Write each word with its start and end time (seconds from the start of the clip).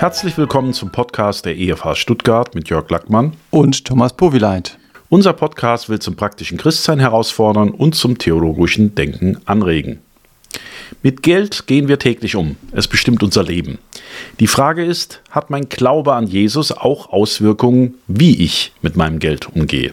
Herzlich 0.00 0.38
willkommen 0.38 0.72
zum 0.72 0.90
Podcast 0.90 1.44
der 1.44 1.58
EFH 1.58 1.94
Stuttgart 1.94 2.54
mit 2.54 2.70
Jörg 2.70 2.88
Lackmann 2.88 3.34
und 3.50 3.84
Thomas 3.84 4.14
Powileit. 4.14 4.78
Unser 5.10 5.34
Podcast 5.34 5.90
will 5.90 5.98
zum 5.98 6.16
praktischen 6.16 6.56
Christsein 6.56 6.98
herausfordern 6.98 7.68
und 7.70 7.94
zum 7.94 8.16
theologischen 8.16 8.94
Denken 8.94 9.42
anregen. 9.44 9.98
Mit 11.02 11.22
Geld 11.22 11.66
gehen 11.66 11.86
wir 11.86 11.98
täglich 11.98 12.34
um. 12.34 12.56
Es 12.72 12.88
bestimmt 12.88 13.22
unser 13.22 13.42
Leben. 13.42 13.76
Die 14.40 14.46
Frage 14.46 14.86
ist, 14.86 15.20
hat 15.28 15.50
mein 15.50 15.68
Glaube 15.68 16.14
an 16.14 16.26
Jesus 16.26 16.72
auch 16.72 17.12
Auswirkungen, 17.12 17.96
wie 18.06 18.42
ich 18.42 18.72
mit 18.80 18.96
meinem 18.96 19.18
Geld 19.18 19.54
umgehe? 19.54 19.92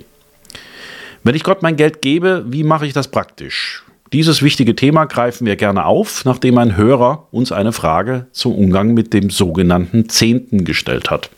Wenn 1.25 1.35
ich 1.35 1.43
Gott 1.43 1.63
mein 1.63 1.75
Geld 1.75 2.01
gebe, 2.01 2.45
wie 2.47 2.63
mache 2.63 2.87
ich 2.87 2.93
das 2.93 3.09
praktisch? 3.09 3.83
Dieses 4.13 4.41
wichtige 4.41 4.75
Thema 4.75 5.05
greifen 5.05 5.45
wir 5.45 5.57
gerne 5.57 5.85
auf, 5.85 6.23
nachdem 6.23 6.57
ein 6.57 6.77
Hörer 6.77 7.27
uns 7.31 7.51
eine 7.51 7.73
Frage 7.73 8.27
zum 8.31 8.55
Umgang 8.55 8.93
mit 8.93 9.13
dem 9.13 9.29
sogenannten 9.29 10.07
Zehnten 10.07 10.63
gestellt 10.63 11.11
hat. 11.11 11.29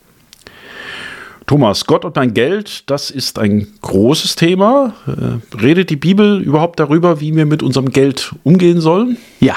Thomas, 1.47 1.85
Gott 1.87 2.05
und 2.05 2.15
mein 2.15 2.35
Geld, 2.35 2.87
das 2.91 3.09
ist 3.09 3.39
ein 3.39 3.67
großes 3.81 4.35
Thema. 4.35 4.93
Äh, 5.07 5.57
redet 5.57 5.89
die 5.89 5.95
Bibel 5.95 6.39
überhaupt 6.43 6.79
darüber, 6.79 7.21
wie 7.21 7.35
wir 7.35 7.47
mit 7.47 7.63
unserem 7.63 7.89
Geld 7.89 8.35
umgehen 8.43 8.81
sollen? 8.81 9.17
Ja. 9.39 9.55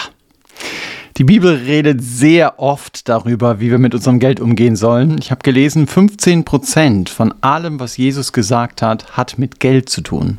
Die 1.19 1.25
Bibel 1.25 1.55
redet 1.55 2.03
sehr 2.03 2.59
oft 2.59 3.11
darüber, 3.11 3.61
wie 3.61 3.70
wir 3.70 3.77
mit 3.77 3.95
unserem 3.95 4.20
Geld 4.20 4.41
umgehen 4.41 4.75
sollen. 4.75 5.19
Ich 5.19 5.31
habe 5.31 5.42
gelesen, 5.42 5.87
15 5.87 6.47
Prozent 6.47 7.11
von 7.11 7.34
allem, 7.42 7.79
was 7.79 7.98
Jesus 7.98 8.33
gesagt 8.33 8.81
hat, 8.81 9.15
hat 9.15 9.39
mit 9.39 9.61
Geld 9.61 9.91
zu 9.91 10.01
tun. 10.01 10.39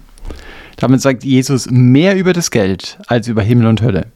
Damit 0.77 1.02
sagt 1.02 1.23
Jesus 1.23 1.70
mehr 1.70 2.16
über 2.16 2.34
das 2.34 2.52
Geld 2.52 2.98
als 3.08 3.27
über 3.27 3.41
Himmel 3.41 3.68
und 3.68 3.81
Hölle. 3.81 4.08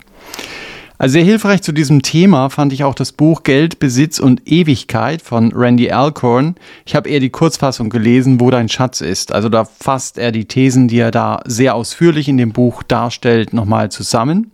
Also 0.99 1.13
sehr 1.13 1.23
hilfreich 1.23 1.61
zu 1.61 1.73
diesem 1.73 2.01
Thema 2.01 2.49
fand 2.49 2.73
ich 2.73 2.83
auch 2.83 2.95
das 2.95 3.11
Buch 3.11 3.43
Geld, 3.43 3.77
Besitz 3.77 4.17
und 4.17 4.41
Ewigkeit 4.47 5.21
von 5.21 5.51
Randy 5.53 5.91
Alcorn. 5.91 6.55
Ich 6.85 6.95
habe 6.95 7.07
eher 7.07 7.19
die 7.19 7.29
Kurzfassung 7.29 7.89
gelesen, 7.91 8.39
wo 8.39 8.49
dein 8.49 8.67
Schatz 8.67 9.01
ist. 9.01 9.31
Also 9.31 9.47
da 9.47 9.65
fasst 9.65 10.17
er 10.17 10.31
die 10.31 10.45
Thesen, 10.45 10.87
die 10.87 10.97
er 10.97 11.11
da 11.11 11.41
sehr 11.45 11.75
ausführlich 11.75 12.27
in 12.27 12.37
dem 12.37 12.51
Buch 12.51 12.81
darstellt, 12.81 13.53
nochmal 13.53 13.91
zusammen. 13.91 14.51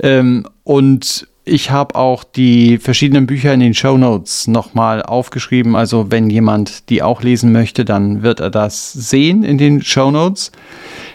Ähm, 0.00 0.44
und 0.64 1.28
ich 1.48 1.70
habe 1.70 1.94
auch 1.94 2.24
die 2.24 2.78
verschiedenen 2.78 3.26
Bücher 3.26 3.52
in 3.52 3.60
den 3.60 3.74
Show 3.74 3.96
Notes 3.96 4.46
nochmal 4.46 5.02
aufgeschrieben. 5.02 5.74
Also 5.74 6.10
wenn 6.10 6.30
jemand 6.30 6.88
die 6.90 7.02
auch 7.02 7.22
lesen 7.22 7.52
möchte, 7.52 7.84
dann 7.84 8.22
wird 8.22 8.40
er 8.40 8.50
das 8.50 8.92
sehen 8.92 9.42
in 9.42 9.58
den 9.58 9.82
Show 9.82 10.10
Notes. 10.10 10.52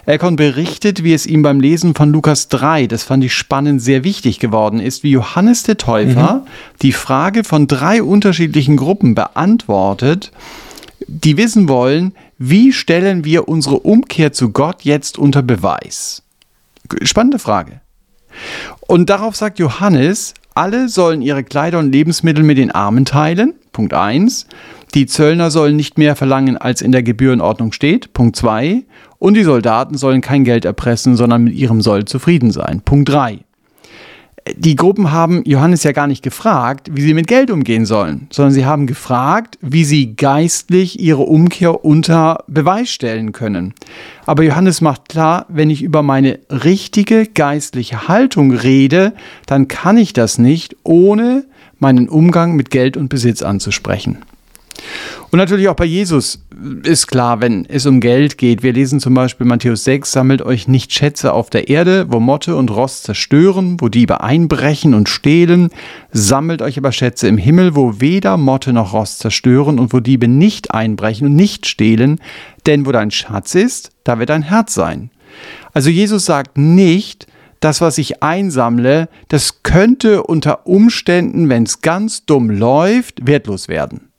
Elkon 0.05 0.35
berichtet, 0.35 1.03
wie 1.03 1.13
es 1.13 1.25
ihm 1.25 1.43
beim 1.43 1.61
Lesen 1.61 1.95
von 1.95 2.11
Lukas 2.11 2.49
3, 2.49 2.87
das 2.87 3.03
fand 3.03 3.23
ich 3.23 3.33
spannend, 3.33 3.81
sehr 3.81 4.03
wichtig 4.03 4.39
geworden 4.39 4.81
ist, 4.81 5.03
wie 5.03 5.11
Johannes 5.11 5.63
der 5.63 5.77
Täufer 5.77 6.33
mhm. 6.33 6.47
die 6.81 6.91
Frage 6.91 7.45
von 7.45 7.67
drei 7.67 8.03
unterschiedlichen 8.03 8.75
Gruppen 8.75 9.15
beantwortet, 9.15 10.31
die 11.07 11.37
wissen 11.37 11.69
wollen, 11.69 12.13
wie 12.37 12.73
stellen 12.73 13.23
wir 13.23 13.47
unsere 13.47 13.79
Umkehr 13.79 14.33
zu 14.33 14.49
Gott 14.51 14.81
jetzt 14.81 15.17
unter 15.17 15.41
Beweis? 15.41 16.23
Spannende 17.03 17.39
Frage. 17.39 17.79
Und 18.87 19.09
darauf 19.09 19.35
sagt 19.35 19.59
Johannes, 19.59 20.33
alle 20.55 20.89
sollen 20.89 21.21
ihre 21.21 21.43
Kleider 21.43 21.79
und 21.79 21.91
Lebensmittel 21.91 22.43
mit 22.43 22.57
den 22.57 22.71
Armen 22.71 23.05
teilen. 23.05 23.55
Punkt 23.71 23.93
1. 23.93 24.47
Die 24.93 25.07
Zöllner 25.07 25.49
sollen 25.49 25.75
nicht 25.75 25.97
mehr 25.97 26.15
verlangen, 26.15 26.57
als 26.57 26.81
in 26.81 26.91
der 26.91 27.01
Gebührenordnung 27.01 27.71
steht. 27.71 28.13
Punkt 28.13 28.35
2. 28.35 28.83
Und 29.17 29.33
die 29.35 29.43
Soldaten 29.43 29.97
sollen 29.97 30.21
kein 30.21 30.43
Geld 30.43 30.65
erpressen, 30.65 31.15
sondern 31.15 31.45
mit 31.45 31.55
ihrem 31.55 31.81
Soll 31.81 32.05
zufrieden 32.05 32.51
sein. 32.51 32.81
Punkt 32.81 33.09
3 33.09 33.39
die 34.55 34.75
Gruppen 34.75 35.11
haben 35.11 35.43
Johannes 35.45 35.83
ja 35.83 35.93
gar 35.93 36.07
nicht 36.07 36.23
gefragt, 36.23 36.89
wie 36.93 37.01
sie 37.01 37.13
mit 37.13 37.27
Geld 37.27 37.49
umgehen 37.49 37.85
sollen, 37.85 38.27
sondern 38.29 38.53
sie 38.53 38.65
haben 38.65 38.87
gefragt, 38.87 39.57
wie 39.61 39.85
sie 39.85 40.15
geistlich 40.15 40.99
ihre 40.99 41.21
Umkehr 41.21 41.85
unter 41.85 42.43
Beweis 42.47 42.89
stellen 42.89 43.31
können. 43.31 43.73
Aber 44.25 44.43
Johannes 44.43 44.81
macht 44.81 45.07
klar, 45.09 45.45
wenn 45.47 45.69
ich 45.69 45.81
über 45.81 46.03
meine 46.03 46.39
richtige 46.49 47.25
geistliche 47.25 48.07
Haltung 48.07 48.51
rede, 48.51 49.13
dann 49.45 49.67
kann 49.67 49.97
ich 49.97 50.13
das 50.13 50.37
nicht, 50.37 50.75
ohne 50.83 51.45
meinen 51.79 52.09
Umgang 52.09 52.55
mit 52.55 52.69
Geld 52.69 52.97
und 52.97 53.09
Besitz 53.09 53.41
anzusprechen. 53.41 54.19
Und 55.31 55.39
natürlich 55.39 55.67
auch 55.67 55.75
bei 55.75 55.85
Jesus 55.85 56.43
ist 56.83 57.07
klar, 57.07 57.41
wenn 57.41 57.65
es 57.65 57.87
um 57.87 57.99
Geld 57.99 58.37
geht. 58.37 58.61
Wir 58.61 58.71
lesen 58.71 58.99
zum 58.99 59.15
Beispiel 59.15 59.47
Matthäus 59.47 59.83
6, 59.83 60.11
sammelt 60.11 60.43
euch 60.43 60.67
nicht 60.67 60.93
Schätze 60.93 61.33
auf 61.33 61.49
der 61.49 61.69
Erde, 61.69 62.05
wo 62.09 62.19
Motte 62.19 62.55
und 62.55 62.69
Rost 62.69 63.03
zerstören, 63.05 63.77
wo 63.79 63.89
Diebe 63.89 64.21
einbrechen 64.21 64.93
und 64.93 65.09
stehlen. 65.09 65.69
Sammelt 66.11 66.61
euch 66.61 66.77
aber 66.77 66.91
Schätze 66.91 67.27
im 67.27 67.37
Himmel, 67.37 67.75
wo 67.75 67.99
weder 67.99 68.37
Motte 68.37 68.73
noch 68.73 68.93
Rost 68.93 69.19
zerstören 69.19 69.79
und 69.79 69.91
wo 69.91 69.99
Diebe 69.99 70.27
nicht 70.27 70.71
einbrechen 70.71 71.27
und 71.27 71.35
nicht 71.35 71.65
stehlen. 71.65 72.19
Denn 72.67 72.85
wo 72.85 72.91
dein 72.91 73.09
Schatz 73.09 73.55
ist, 73.55 73.91
da 74.03 74.19
wird 74.19 74.29
dein 74.29 74.43
Herz 74.43 74.75
sein. 74.75 75.09
Also 75.73 75.89
Jesus 75.89 76.25
sagt 76.25 76.59
nicht, 76.59 77.25
das, 77.59 77.81
was 77.81 77.97
ich 77.97 78.21
einsammle, 78.21 79.09
das 79.29 79.63
könnte 79.63 80.23
unter 80.23 80.67
Umständen, 80.67 81.49
wenn 81.49 81.63
es 81.63 81.81
ganz 81.81 82.25
dumm 82.25 82.51
läuft, 82.51 83.25
wertlos 83.25 83.67
werden. 83.67 84.12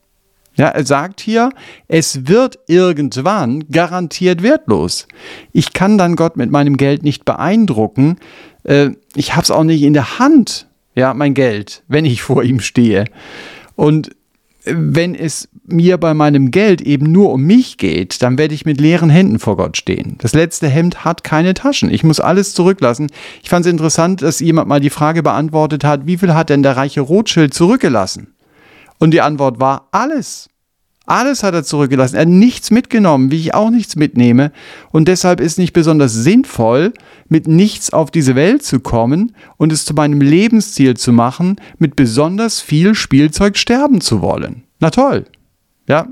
Ja, 0.57 0.69
er 0.69 0.87
sagt 0.87 1.21
hier, 1.21 1.51
es 1.89 2.29
wird 2.29 2.59
irgendwann 2.69 3.65
garantiert 3.71 4.43
wertlos. 4.43 5.09
Ich 5.53 5.73
kann 5.73 5.99
dann 5.99 6.17
Gott 6.17 6.37
mit 6.37 6.51
meinem 6.51 6.77
Geld 6.77 7.03
nicht 7.03 7.25
beeindrucken. 7.25 8.17
Äh, 8.63 8.91
ich 9.17 9.33
habe 9.33 9.43
es 9.43 9.51
auch 9.51 9.65
nicht 9.65 9.83
in 9.83 9.95
der 9.95 10.19
Hand, 10.19 10.69
ja, 10.95 11.13
mein 11.13 11.35
Geld, 11.35 11.83
wenn 11.89 12.05
ich 12.05 12.23
vor 12.23 12.45
ihm 12.45 12.61
stehe. 12.61 13.05
Und 13.75 14.15
wenn 14.65 15.15
es 15.15 15.49
mir 15.67 15.99
bei 15.99 16.15
meinem 16.15 16.51
Geld 16.51 16.81
eben 16.81 17.11
nur 17.11 17.33
um 17.33 17.43
mich 17.43 17.77
geht, 17.77 18.23
dann 18.23 18.39
werde 18.39 18.55
ich 18.55 18.65
mit 18.65 18.81
leeren 18.81 19.11
Händen 19.11 19.39
vor 19.39 19.57
Gott 19.57 19.77
stehen. 19.77 20.17
Das 20.19 20.33
letzte 20.33 20.69
Hemd 20.69 21.05
hat 21.05 21.25
keine 21.25 21.55
Taschen. 21.55 21.91
Ich 21.91 22.03
muss 22.03 22.21
alles 22.21 22.55
zurücklassen. 22.55 23.09
Ich 23.43 23.51
fand 23.51 23.67
es 23.67 23.73
interessant, 23.73 24.23
dass 24.23 24.41
jemand 24.41 24.69
mal 24.69 24.81
die 24.81 24.91
Frage 24.91 25.23
beantwortet 25.23 25.85
hat, 25.85 26.07
wie 26.07 26.17
viel 26.17 26.35
hat 26.35 26.49
denn 26.49 26.63
der 26.63 26.77
reiche 26.77 27.03
Rothschild 27.03 27.53
zurückgelassen? 27.53 28.34
Und 28.99 29.13
die 29.13 29.21
Antwort 29.21 29.61
war 29.61 29.89
alles. 29.93 30.49
Alles 31.07 31.43
hat 31.43 31.53
er 31.53 31.65
zurückgelassen. 31.65 32.15
Er 32.17 32.23
hat 32.23 32.29
nichts 32.29 32.71
mitgenommen, 32.71 33.31
wie 33.31 33.39
ich 33.39 33.55
auch 33.55 33.69
nichts 33.69 33.95
mitnehme. 33.95 34.53
Und 34.91 35.07
deshalb 35.07 35.41
ist 35.41 35.59
nicht 35.59 35.75
besonders 35.75 36.15
sinnvoll, 36.15 36.95
mit 37.29 37.47
nichts 37.47 37.93
auf 37.93 38.11
diese 38.11 38.35
Welt 38.35 38.63
zu 38.63 38.81
kommen 38.81 39.37
und 39.59 39.71
es 39.71 39.85
zu 39.85 39.93
meinem 39.93 40.23
Lebensziel 40.23 40.97
zu 40.97 41.13
machen, 41.13 41.61
mit 41.79 41.95
besonders 41.95 42.63
viel 42.63 42.95
Spielzeug 42.95 43.59
sterben 43.59 44.01
zu 44.01 44.23
wollen. 44.23 44.63
Na 44.81 44.91
toll. 44.91 45.27
Ja. 45.89 46.09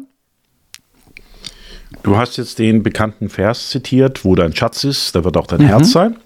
Du 2.03 2.17
hast 2.17 2.37
jetzt 2.37 2.59
den 2.59 2.83
bekannten 2.83 3.31
Vers 3.31 3.71
zitiert, 3.71 4.25
wo 4.25 4.35
dein 4.35 4.55
Schatz 4.55 4.85
ist, 4.85 5.15
da 5.15 5.25
wird 5.25 5.37
auch 5.39 5.47
dein 5.47 5.63
mhm. 5.63 5.67
Herz 5.67 5.93
sein. 5.93 6.17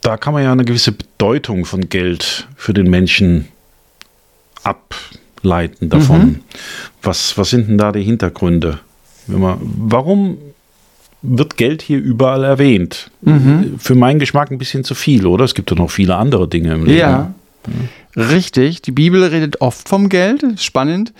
Da 0.00 0.16
kann 0.16 0.32
man 0.32 0.42
ja 0.42 0.52
eine 0.52 0.64
gewisse 0.64 0.92
Bedeutung 0.92 1.66
von 1.66 1.90
Geld 1.90 2.48
für 2.56 2.72
den 2.72 2.88
Menschen 2.88 3.48
ableiten 4.62 5.88
davon. 5.88 6.20
Mhm. 6.20 6.40
Was, 7.02 7.36
was 7.38 7.50
sind 7.50 7.68
denn 7.68 7.78
da 7.78 7.92
die 7.92 8.02
Hintergründe? 8.02 8.80
Man, 9.26 9.58
warum 9.60 10.38
wird 11.22 11.56
Geld 11.56 11.82
hier 11.82 11.98
überall 11.98 12.44
erwähnt? 12.44 13.10
Mhm. 13.22 13.76
Für 13.78 13.94
meinen 13.94 14.18
Geschmack 14.18 14.50
ein 14.50 14.58
bisschen 14.58 14.84
zu 14.84 14.94
viel, 14.94 15.26
oder? 15.26 15.44
Es 15.44 15.54
gibt 15.54 15.70
ja 15.70 15.76
noch 15.76 15.90
viele 15.90 16.16
andere 16.16 16.48
Dinge 16.48 16.74
im 16.74 16.84
Leben. 16.84 16.98
Ja, 16.98 17.32
ja. 17.66 18.22
richtig. 18.22 18.82
Die 18.82 18.92
Bibel 18.92 19.22
redet 19.24 19.60
oft 19.60 19.88
vom 19.88 20.08
Geld. 20.08 20.44
Spannend. 20.56 21.12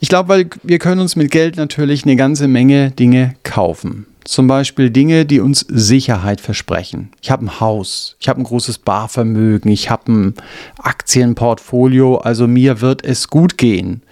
Ich 0.00 0.08
glaube, 0.08 0.28
weil 0.28 0.46
wir 0.62 0.78
können 0.78 1.00
uns 1.00 1.16
mit 1.16 1.30
Geld 1.30 1.56
natürlich 1.56 2.04
eine 2.04 2.16
ganze 2.16 2.48
Menge 2.48 2.90
Dinge 2.90 3.34
kaufen. 3.44 4.06
Zum 4.24 4.46
Beispiel 4.46 4.90
Dinge, 4.90 5.26
die 5.26 5.40
uns 5.40 5.60
Sicherheit 5.68 6.40
versprechen. 6.40 7.10
Ich 7.20 7.30
habe 7.30 7.46
ein 7.46 7.60
Haus, 7.60 8.16
ich 8.20 8.28
habe 8.28 8.40
ein 8.40 8.44
großes 8.44 8.78
Barvermögen, 8.78 9.70
ich 9.70 9.90
habe 9.90 10.12
ein 10.12 10.34
Aktienportfolio, 10.78 12.18
also 12.18 12.46
mir 12.46 12.80
wird 12.80 13.04
es 13.04 13.28
gut 13.28 13.58
gehen. 13.58 14.02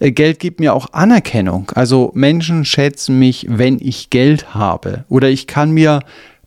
Äh, 0.00 0.12
Geld 0.12 0.38
gibt 0.38 0.60
mir 0.60 0.74
auch 0.74 0.92
Anerkennung. 0.92 1.70
Also 1.74 2.10
Menschen 2.14 2.64
schätzen 2.64 3.18
mich, 3.18 3.46
wenn 3.48 3.78
ich 3.80 4.10
Geld 4.10 4.54
habe. 4.54 5.04
Oder 5.08 5.30
ich 5.30 5.46
kann 5.46 5.70
mir 5.70 6.00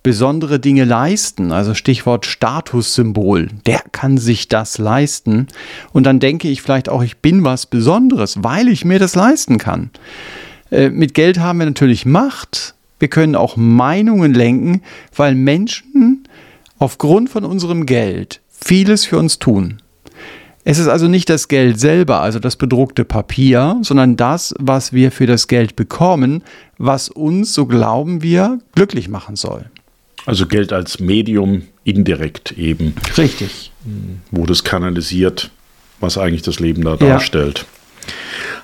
besondere 0.04 0.60
Dinge 0.60 0.86
leisten. 0.86 1.52
Also 1.52 1.74
Stichwort 1.74 2.26
Statussymbol. 2.26 3.50
Der 3.66 3.82
kann 3.92 4.18
sich 4.18 4.48
das 4.48 4.78
leisten. 4.78 5.48
Und 5.92 6.06
dann 6.06 6.20
denke 6.20 6.48
ich 6.48 6.62
vielleicht 6.62 6.88
auch, 6.90 7.04
ich 7.04 7.18
bin 7.18 7.44
was 7.44 7.66
Besonderes, 7.66 8.42
weil 8.42 8.68
ich 8.70 8.86
mir 8.86 9.00
das 9.00 9.16
leisten 9.16 9.58
kann. 9.58 9.90
Äh, 10.72 10.90
mit 10.90 11.14
Geld 11.14 11.40
haben 11.40 11.60
wir 11.60 11.66
natürlich 11.66 12.06
Macht. 12.06 12.76
Wir 13.00 13.08
können 13.08 13.36
auch 13.36 13.58
Meinungen 13.58 14.34
lenken, 14.34 14.82
weil 15.16 15.36
Menschen 15.36 16.28
aufgrund 16.80 17.30
von 17.30 17.44
unserem 17.44 17.86
Geld 17.86 18.42
vieles 18.50 19.06
für 19.06 19.18
uns 19.18 19.40
tun. 19.40 19.82
Es 20.64 20.80
ist 20.80 20.88
also 20.88 21.08
nicht 21.08 21.30
das 21.30 21.48
Geld 21.48 21.80
selber, 21.80 22.20
also 22.22 22.40
das 22.40 22.58
bedruckte 22.58 23.06
Papier, 23.06 23.78
sondern 23.84 24.18
das, 24.18 24.54
was 24.60 24.92
wir 24.92 25.12
für 25.12 25.26
das 25.26 25.48
Geld 25.48 25.76
bekommen, 25.76 26.44
was 26.78 27.10
uns, 27.10 27.54
so 27.54 27.66
glauben 27.66 28.22
wir, 28.22 28.60
glücklich 28.76 29.08
machen 29.08 29.38
soll. 29.38 29.66
Also 30.26 30.46
Geld 30.46 30.74
als 30.74 31.00
Medium 31.00 31.62
indirekt 31.86 32.52
eben. 32.58 32.96
Richtig. 33.18 33.72
Wo 34.32 34.46
das 34.46 34.66
kanalisiert 34.66 35.52
was 36.00 36.18
eigentlich 36.18 36.42
das 36.42 36.60
Leben 36.60 36.84
da 36.84 36.92
ja. 36.92 36.98
darstellt. 36.98 37.66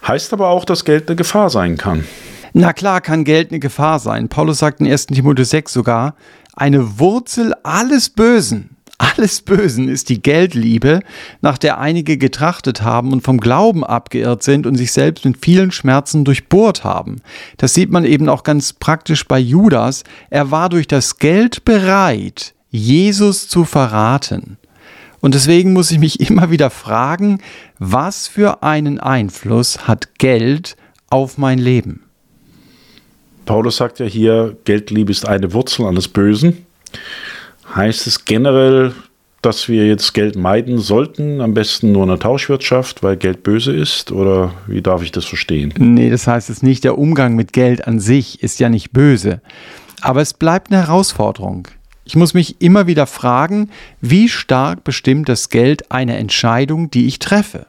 Heißt 0.07 0.33
aber 0.33 0.49
auch, 0.49 0.65
dass 0.65 0.85
Geld 0.85 1.07
eine 1.07 1.15
Gefahr 1.15 1.49
sein 1.49 1.77
kann. 1.77 2.05
Na 2.53 2.71
klar, 2.71 3.01
kann 3.01 3.23
Geld 3.23 3.49
eine 3.49 3.59
Gefahr 3.59 3.99
sein. 3.99 4.29
Paulus 4.29 4.59
sagt 4.59 4.79
in 4.79 4.87
1. 4.87 5.07
Timotheus 5.07 5.49
6 5.49 5.73
sogar, 5.73 6.15
eine 6.55 6.99
Wurzel 6.99 7.53
alles 7.63 8.09
Bösen 8.09 8.73
alles 9.03 9.41
Bösen 9.41 9.89
ist 9.89 10.09
die 10.09 10.21
Geldliebe, 10.21 11.01
nach 11.41 11.57
der 11.57 11.79
einige 11.79 12.17
getrachtet 12.17 12.83
haben 12.83 13.11
und 13.11 13.21
vom 13.21 13.39
Glauben 13.39 13.83
abgeirrt 13.83 14.43
sind 14.43 14.65
und 14.65 14.75
sich 14.75 14.91
selbst 14.91 15.25
mit 15.25 15.37
vielen 15.43 15.71
Schmerzen 15.71 16.23
durchbohrt 16.23 16.83
haben. 16.83 17.17
Das 17.57 17.73
sieht 17.73 17.91
man 17.91 18.05
eben 18.05 18.29
auch 18.29 18.43
ganz 18.43 18.73
praktisch 18.73 19.27
bei 19.27 19.39
Judas. 19.39 20.03
Er 20.29 20.51
war 20.51 20.69
durch 20.69 20.87
das 20.87 21.17
Geld 21.17 21.65
bereit, 21.65 22.53
Jesus 22.69 23.47
zu 23.49 23.65
verraten. 23.65 24.57
Und 25.19 25.35
deswegen 25.35 25.73
muss 25.73 25.91
ich 25.91 25.99
mich 25.99 26.19
immer 26.19 26.49
wieder 26.49 26.69
fragen, 26.69 27.39
was 27.79 28.27
für 28.27 28.63
einen 28.63 28.99
Einfluss 28.99 29.87
hat 29.87 30.17
Geld 30.17 30.75
auf 31.09 31.37
mein 31.37 31.59
Leben? 31.59 32.03
Paulus 33.45 33.77
sagt 33.77 33.99
ja 33.99 34.05
hier, 34.05 34.55
Geldliebe 34.65 35.11
ist 35.11 35.27
eine 35.27 35.53
Wurzel 35.53 35.85
alles 35.85 36.07
Bösen. 36.07 36.65
Heißt 37.75 38.07
es 38.07 38.25
generell, 38.25 38.93
dass 39.41 39.67
wir 39.67 39.85
jetzt 39.85 40.13
Geld 40.13 40.35
meiden 40.35 40.79
sollten, 40.79 41.41
am 41.41 41.53
besten 41.53 41.91
nur 41.91 42.03
eine 42.03 42.17
Tauschwirtschaft, 42.17 43.03
weil 43.03 43.17
Geld 43.17 43.43
böse 43.43 43.75
ist? 43.75 44.11
Oder 44.11 44.53
wie 44.67 44.81
darf 44.81 45.03
ich 45.03 45.11
das 45.11 45.25
verstehen? 45.25 45.73
Nee, 45.77 46.09
das 46.09 46.27
heißt 46.27 46.49
es 46.49 46.63
nicht. 46.63 46.83
Der 46.85 46.97
Umgang 46.97 47.35
mit 47.35 47.51
Geld 47.51 47.85
an 47.87 47.99
sich 47.99 48.41
ist 48.41 48.59
ja 48.59 48.69
nicht 48.69 48.91
böse. 48.91 49.41
Aber 50.01 50.21
es 50.21 50.33
bleibt 50.33 50.71
eine 50.71 50.87
Herausforderung. 50.87 51.67
Ich 52.05 52.15
muss 52.15 52.33
mich 52.33 52.61
immer 52.61 52.87
wieder 52.87 53.05
fragen, 53.05 53.69
wie 54.01 54.29
stark 54.29 54.83
bestimmt 54.83 55.27
das 55.29 55.49
Geld 55.49 55.91
eine 55.91 56.17
Entscheidung, 56.17 56.89
die 56.91 57.07
ich 57.07 57.19
treffe? 57.19 57.67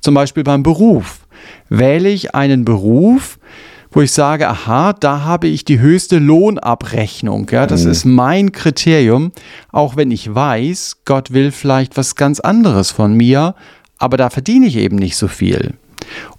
Zum 0.00 0.14
Beispiel 0.14 0.44
beim 0.44 0.62
Beruf. 0.62 1.26
Wähle 1.68 2.08
ich 2.08 2.34
einen 2.34 2.64
Beruf, 2.64 3.38
wo 3.92 4.00
ich 4.00 4.12
sage, 4.12 4.48
aha, 4.48 4.92
da 4.92 5.22
habe 5.22 5.48
ich 5.48 5.64
die 5.64 5.80
höchste 5.80 6.18
Lohnabrechnung. 6.18 7.48
Ja, 7.50 7.66
das 7.66 7.84
mhm. 7.84 7.90
ist 7.90 8.04
mein 8.04 8.52
Kriterium, 8.52 9.32
auch 9.72 9.96
wenn 9.96 10.10
ich 10.10 10.32
weiß, 10.34 10.98
Gott 11.04 11.32
will 11.32 11.50
vielleicht 11.50 11.96
was 11.96 12.14
ganz 12.14 12.40
anderes 12.40 12.90
von 12.90 13.14
mir, 13.14 13.54
aber 13.98 14.16
da 14.16 14.30
verdiene 14.30 14.66
ich 14.66 14.76
eben 14.76 14.96
nicht 14.96 15.16
so 15.16 15.28
viel. 15.28 15.74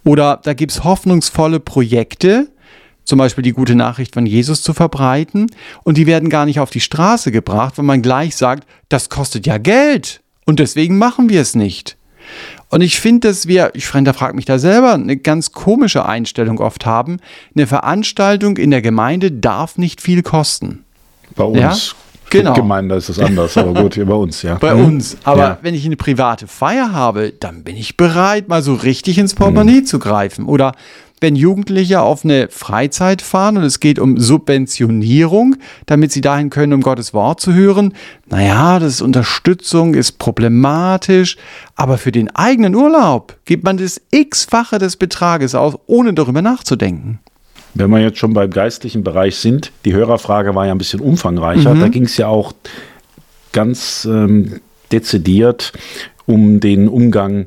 Oder 0.04 0.40
da 0.42 0.54
gibt 0.54 0.72
es 0.72 0.84
hoffnungsvolle 0.84 1.60
Projekte, 1.60 2.48
zum 3.04 3.18
Beispiel 3.18 3.42
die 3.42 3.52
gute 3.52 3.74
Nachricht 3.74 4.14
von 4.14 4.26
Jesus 4.26 4.62
zu 4.62 4.74
verbreiten, 4.74 5.46
und 5.84 5.96
die 5.96 6.06
werden 6.06 6.28
gar 6.28 6.46
nicht 6.46 6.60
auf 6.60 6.70
die 6.70 6.80
Straße 6.80 7.32
gebracht, 7.32 7.78
wenn 7.78 7.84
man 7.84 8.02
gleich 8.02 8.36
sagt, 8.36 8.66
das 8.88 9.08
kostet 9.08 9.46
ja 9.46 9.58
Geld 9.58 10.22
und 10.46 10.58
deswegen 10.58 10.98
machen 10.98 11.28
wir 11.28 11.40
es 11.40 11.54
nicht. 11.54 11.96
Und 12.68 12.80
ich 12.80 13.00
finde, 13.00 13.28
dass 13.28 13.46
wir, 13.46 13.70
ich 13.74 13.86
frage 13.86 14.34
mich 14.34 14.44
da 14.44 14.58
selber, 14.58 14.94
eine 14.94 15.16
ganz 15.16 15.52
komische 15.52 16.06
Einstellung 16.06 16.58
oft 16.58 16.86
haben. 16.86 17.18
Eine 17.54 17.66
Veranstaltung 17.66 18.56
in 18.56 18.70
der 18.70 18.82
Gemeinde 18.82 19.30
darf 19.30 19.78
nicht 19.78 20.00
viel 20.00 20.22
kosten. 20.22 20.84
Bei 21.36 21.44
uns. 21.44 21.58
Ja? 21.58 22.01
Genau. 22.32 22.54
Gemeinde 22.54 22.94
ist 22.94 23.08
es 23.08 23.18
anders, 23.18 23.56
aber 23.56 23.80
gut, 23.82 23.94
hier 23.94 24.06
bei 24.06 24.14
uns, 24.14 24.42
ja. 24.42 24.54
Bei 24.54 24.74
mhm. 24.74 24.84
uns. 24.86 25.16
Aber 25.24 25.42
ja. 25.42 25.58
wenn 25.62 25.74
ich 25.74 25.84
eine 25.84 25.96
private 25.96 26.46
Feier 26.46 26.92
habe, 26.92 27.32
dann 27.38 27.62
bin 27.62 27.76
ich 27.76 27.96
bereit, 27.96 28.48
mal 28.48 28.62
so 28.62 28.74
richtig 28.74 29.18
ins 29.18 29.34
Portemonnaie 29.34 29.80
mhm. 29.80 29.86
zu 29.86 29.98
greifen. 29.98 30.46
Oder 30.46 30.72
wenn 31.22 31.36
Jugendliche 31.36 32.00
auf 32.00 32.24
eine 32.24 32.48
Freizeit 32.50 33.22
fahren 33.22 33.56
und 33.56 33.62
es 33.62 33.80
geht 33.80 33.98
um 33.98 34.18
Subventionierung, 34.18 35.56
damit 35.86 36.10
sie 36.10 36.20
dahin 36.20 36.50
können, 36.50 36.72
um 36.72 36.80
Gottes 36.80 37.14
Wort 37.14 37.40
zu 37.40 37.54
hören. 37.54 37.94
Naja, 38.26 38.78
das 38.80 38.94
ist 38.94 39.02
Unterstützung, 39.02 39.94
ist 39.94 40.18
problematisch, 40.18 41.36
aber 41.76 41.96
für 41.96 42.12
den 42.12 42.34
eigenen 42.34 42.74
Urlaub 42.74 43.36
gibt 43.44 43.62
man 43.62 43.76
das 43.76 44.00
x-fache 44.10 44.78
des 44.78 44.96
Betrages 44.96 45.54
aus, 45.54 45.78
ohne 45.86 46.12
darüber 46.12 46.42
nachzudenken. 46.42 47.20
Wenn 47.74 47.90
wir 47.90 48.00
jetzt 48.00 48.18
schon 48.18 48.34
beim 48.34 48.50
geistlichen 48.50 49.02
Bereich 49.02 49.36
sind, 49.36 49.72
die 49.84 49.94
Hörerfrage 49.94 50.54
war 50.54 50.66
ja 50.66 50.72
ein 50.72 50.78
bisschen 50.78 51.00
umfangreicher. 51.00 51.74
Mhm. 51.74 51.80
Da 51.80 51.88
ging 51.88 52.04
es 52.04 52.16
ja 52.16 52.28
auch 52.28 52.52
ganz 53.52 54.06
ähm, 54.10 54.60
dezidiert 54.90 55.72
um 56.26 56.60
den 56.60 56.88
Umgang 56.88 57.46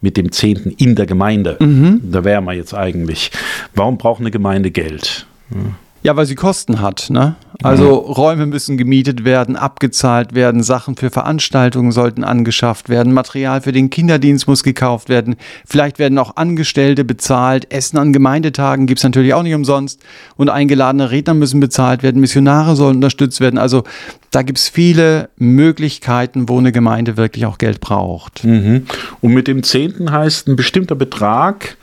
mit 0.00 0.16
dem 0.16 0.32
Zehnten 0.32 0.70
in 0.70 0.94
der 0.94 1.06
Gemeinde. 1.06 1.56
Mhm. 1.60 2.00
Da 2.10 2.24
wären 2.24 2.44
wir 2.44 2.52
jetzt 2.52 2.74
eigentlich. 2.74 3.30
Warum 3.74 3.98
braucht 3.98 4.20
eine 4.20 4.30
Gemeinde 4.30 4.70
Geld? 4.70 5.26
Ja. 5.50 5.58
Ja, 6.06 6.14
weil 6.14 6.26
sie 6.26 6.36
Kosten 6.36 6.80
hat. 6.80 7.10
Ne? 7.10 7.34
Also 7.64 8.04
mhm. 8.06 8.12
Räume 8.12 8.46
müssen 8.46 8.76
gemietet 8.76 9.24
werden, 9.24 9.56
abgezahlt 9.56 10.36
werden, 10.36 10.62
Sachen 10.62 10.94
für 10.94 11.10
Veranstaltungen 11.10 11.90
sollten 11.90 12.22
angeschafft 12.22 12.88
werden, 12.88 13.12
Material 13.12 13.60
für 13.60 13.72
den 13.72 13.90
Kinderdienst 13.90 14.46
muss 14.46 14.62
gekauft 14.62 15.08
werden, 15.08 15.34
vielleicht 15.66 15.98
werden 15.98 16.16
auch 16.18 16.36
Angestellte 16.36 17.04
bezahlt, 17.04 17.72
Essen 17.72 17.98
an 17.98 18.12
Gemeindetagen 18.12 18.86
gibt 18.86 19.00
es 19.00 19.04
natürlich 19.04 19.34
auch 19.34 19.42
nicht 19.42 19.56
umsonst 19.56 20.00
und 20.36 20.48
eingeladene 20.48 21.10
Redner 21.10 21.34
müssen 21.34 21.58
bezahlt 21.58 22.04
werden, 22.04 22.20
Missionare 22.20 22.76
sollen 22.76 22.94
unterstützt 22.94 23.40
werden. 23.40 23.58
Also 23.58 23.82
da 24.30 24.42
gibt 24.42 24.58
es 24.58 24.68
viele 24.68 25.30
Möglichkeiten, 25.38 26.48
wo 26.48 26.56
eine 26.56 26.70
Gemeinde 26.70 27.16
wirklich 27.16 27.46
auch 27.46 27.58
Geld 27.58 27.80
braucht. 27.80 28.44
Mhm. 28.44 28.86
Und 29.20 29.34
mit 29.34 29.48
dem 29.48 29.64
Zehnten 29.64 30.12
heißt 30.12 30.46
ein 30.46 30.54
bestimmter 30.54 30.94
Betrag, 30.94 31.76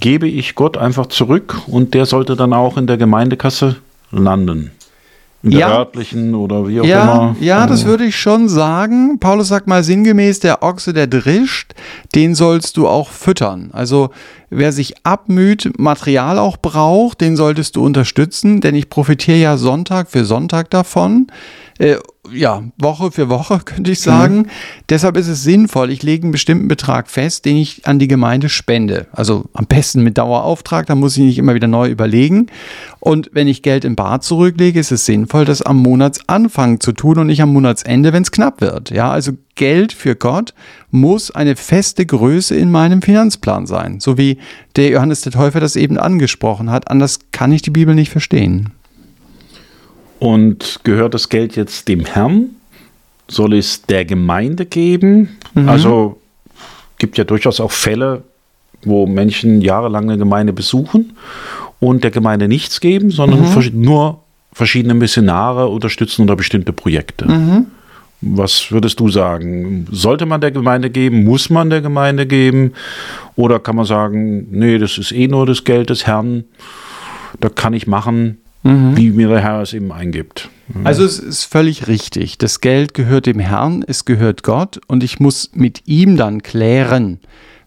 gebe 0.00 0.26
ich 0.26 0.54
Gott 0.54 0.76
einfach 0.76 1.06
zurück 1.06 1.62
und 1.66 1.94
der 1.94 2.06
sollte 2.06 2.36
dann 2.36 2.52
auch 2.52 2.76
in 2.76 2.86
der 2.86 2.96
Gemeindekasse 2.96 3.76
landen. 4.10 4.72
In 5.42 5.52
der 5.52 5.60
ja. 5.60 5.78
örtlichen 5.78 6.34
oder 6.34 6.68
wie 6.68 6.80
auch 6.80 6.84
ja, 6.84 7.02
immer. 7.02 7.36
Ja, 7.40 7.66
das 7.66 7.86
würde 7.86 8.04
ich 8.04 8.16
schon 8.16 8.50
sagen. 8.50 9.18
Paulus 9.20 9.48
sagt 9.48 9.66
mal 9.66 9.82
sinngemäß, 9.82 10.40
der 10.40 10.62
Ochse, 10.62 10.92
der 10.92 11.06
drischt, 11.06 11.72
den 12.14 12.34
sollst 12.34 12.76
du 12.76 12.86
auch 12.86 13.08
füttern. 13.08 13.70
Also 13.72 14.10
wer 14.50 14.72
sich 14.72 15.06
abmüht, 15.06 15.72
Material 15.78 16.38
auch 16.38 16.58
braucht, 16.58 17.22
den 17.22 17.36
solltest 17.36 17.76
du 17.76 17.84
unterstützen, 17.84 18.60
denn 18.60 18.74
ich 18.74 18.90
profitiere 18.90 19.38
ja 19.38 19.56
Sonntag 19.56 20.10
für 20.10 20.26
Sonntag 20.26 20.68
davon. 20.68 21.28
Äh, 21.80 21.96
ja, 22.30 22.62
Woche 22.76 23.10
für 23.10 23.30
Woche, 23.30 23.58
könnte 23.64 23.90
ich 23.90 24.00
sagen. 24.00 24.36
Mhm. 24.36 24.46
Deshalb 24.90 25.16
ist 25.16 25.28
es 25.28 25.42
sinnvoll, 25.42 25.90
ich 25.90 26.02
lege 26.02 26.24
einen 26.24 26.32
bestimmten 26.32 26.68
Betrag 26.68 27.08
fest, 27.08 27.46
den 27.46 27.56
ich 27.56 27.86
an 27.86 27.98
die 27.98 28.06
Gemeinde 28.06 28.50
spende. 28.50 29.06
Also 29.12 29.46
am 29.54 29.66
besten 29.66 30.02
mit 30.02 30.18
Dauerauftrag, 30.18 30.86
da 30.86 30.94
muss 30.94 31.16
ich 31.16 31.24
nicht 31.24 31.38
immer 31.38 31.54
wieder 31.54 31.68
neu 31.68 31.88
überlegen. 31.88 32.48
Und 33.00 33.30
wenn 33.32 33.48
ich 33.48 33.62
Geld 33.62 33.86
im 33.86 33.96
Bar 33.96 34.20
zurücklege, 34.20 34.78
ist 34.78 34.92
es 34.92 35.06
sinnvoll, 35.06 35.46
das 35.46 35.62
am 35.62 35.78
Monatsanfang 35.78 36.80
zu 36.80 36.92
tun 36.92 37.18
und 37.18 37.28
nicht 37.28 37.40
am 37.40 37.52
Monatsende, 37.52 38.12
wenn 38.12 38.22
es 38.22 38.30
knapp 38.30 38.60
wird. 38.60 38.90
Ja, 38.90 39.10
also 39.10 39.32
Geld 39.54 39.94
für 39.94 40.16
Gott 40.16 40.52
muss 40.90 41.30
eine 41.30 41.56
feste 41.56 42.04
Größe 42.04 42.54
in 42.54 42.70
meinem 42.70 43.00
Finanzplan 43.00 43.66
sein. 43.66 44.00
So 44.00 44.18
wie 44.18 44.36
der 44.76 44.90
Johannes 44.90 45.22
der 45.22 45.32
Täufer 45.32 45.60
das 45.60 45.76
eben 45.76 45.96
angesprochen 45.96 46.70
hat. 46.70 46.90
Anders 46.90 47.20
kann 47.32 47.52
ich 47.52 47.62
die 47.62 47.70
Bibel 47.70 47.94
nicht 47.94 48.10
verstehen. 48.10 48.74
Und 50.20 50.80
gehört 50.84 51.14
das 51.14 51.28
Geld 51.30 51.56
jetzt 51.56 51.88
dem 51.88 52.04
Herrn? 52.04 52.50
Soll 53.26 53.54
es 53.54 53.82
der 53.82 54.04
Gemeinde 54.04 54.66
geben? 54.66 55.36
Mhm. 55.54 55.68
Also 55.68 56.20
gibt 56.98 57.16
ja 57.16 57.24
durchaus 57.24 57.58
auch 57.58 57.72
Fälle, 57.72 58.22
wo 58.84 59.06
Menschen 59.06 59.62
jahrelang 59.62 60.04
eine 60.04 60.18
Gemeinde 60.18 60.52
besuchen 60.52 61.16
und 61.80 62.04
der 62.04 62.10
Gemeinde 62.10 62.48
nichts 62.48 62.80
geben, 62.80 63.10
sondern 63.10 63.40
mhm. 63.40 63.80
nur 63.80 64.20
verschiedene 64.52 64.94
Missionare 64.94 65.68
unterstützen 65.68 66.22
oder 66.22 66.36
bestimmte 66.36 66.72
Projekte. 66.72 67.26
Mhm. 67.26 67.66
Was 68.20 68.70
würdest 68.70 69.00
du 69.00 69.08
sagen? 69.08 69.86
Sollte 69.90 70.26
man 70.26 70.42
der 70.42 70.50
Gemeinde 70.50 70.90
geben? 70.90 71.24
Muss 71.24 71.48
man 71.48 71.70
der 71.70 71.80
Gemeinde 71.80 72.26
geben? 72.26 72.74
Oder 73.36 73.58
kann 73.58 73.76
man 73.76 73.86
sagen, 73.86 74.48
nee, 74.50 74.76
das 74.76 74.98
ist 74.98 75.12
eh 75.12 75.28
nur 75.28 75.46
das 75.46 75.64
Geld 75.64 75.88
des 75.88 76.06
Herrn, 76.06 76.44
da 77.40 77.48
kann 77.48 77.72
ich 77.72 77.86
machen, 77.86 78.36
mhm. 78.62 78.96
wie 78.96 79.10
mir 79.10 79.28
der 79.28 79.40
Herr 79.40 79.62
es 79.62 79.72
eben 79.72 79.92
eingibt. 79.92 80.48
Mhm. 80.68 80.86
Also 80.86 81.04
es 81.04 81.18
ist 81.18 81.44
völlig 81.44 81.86
richtig. 81.88 82.38
Das 82.38 82.60
Geld 82.60 82.94
gehört 82.94 83.26
dem 83.26 83.38
Herrn, 83.38 83.84
es 83.86 84.04
gehört 84.04 84.42
Gott 84.42 84.80
und 84.86 85.02
ich 85.02 85.20
muss 85.20 85.50
mit 85.54 85.82
ihm 85.86 86.16
dann 86.16 86.42
klären, 86.42 87.18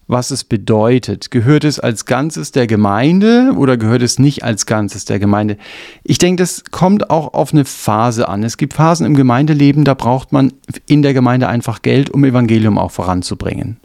was 0.06 0.30
es 0.30 0.44
bedeutet. 0.44 1.30
Gehört 1.30 1.64
es 1.64 1.80
als 1.80 2.04
Ganzes 2.04 2.52
der 2.52 2.66
Gemeinde 2.66 3.52
oder 3.56 3.76
gehört 3.76 4.02
es 4.02 4.18
nicht 4.18 4.42
als 4.42 4.66
Ganzes 4.66 5.04
der 5.04 5.18
Gemeinde? 5.18 5.56
Ich 6.02 6.18
denke, 6.18 6.42
das 6.42 6.64
kommt 6.70 7.10
auch 7.10 7.34
auf 7.34 7.52
eine 7.52 7.64
Phase 7.64 8.28
an. 8.28 8.42
Es 8.42 8.56
gibt 8.56 8.74
Phasen 8.74 9.06
im 9.06 9.14
Gemeindeleben, 9.14 9.84
da 9.84 9.94
braucht 9.94 10.32
man 10.32 10.52
in 10.86 11.02
der 11.02 11.14
Gemeinde 11.14 11.48
einfach 11.48 11.82
Geld, 11.82 12.10
um 12.10 12.24
Evangelium 12.24 12.78
auch 12.78 12.90
voranzubringen. 12.90 13.78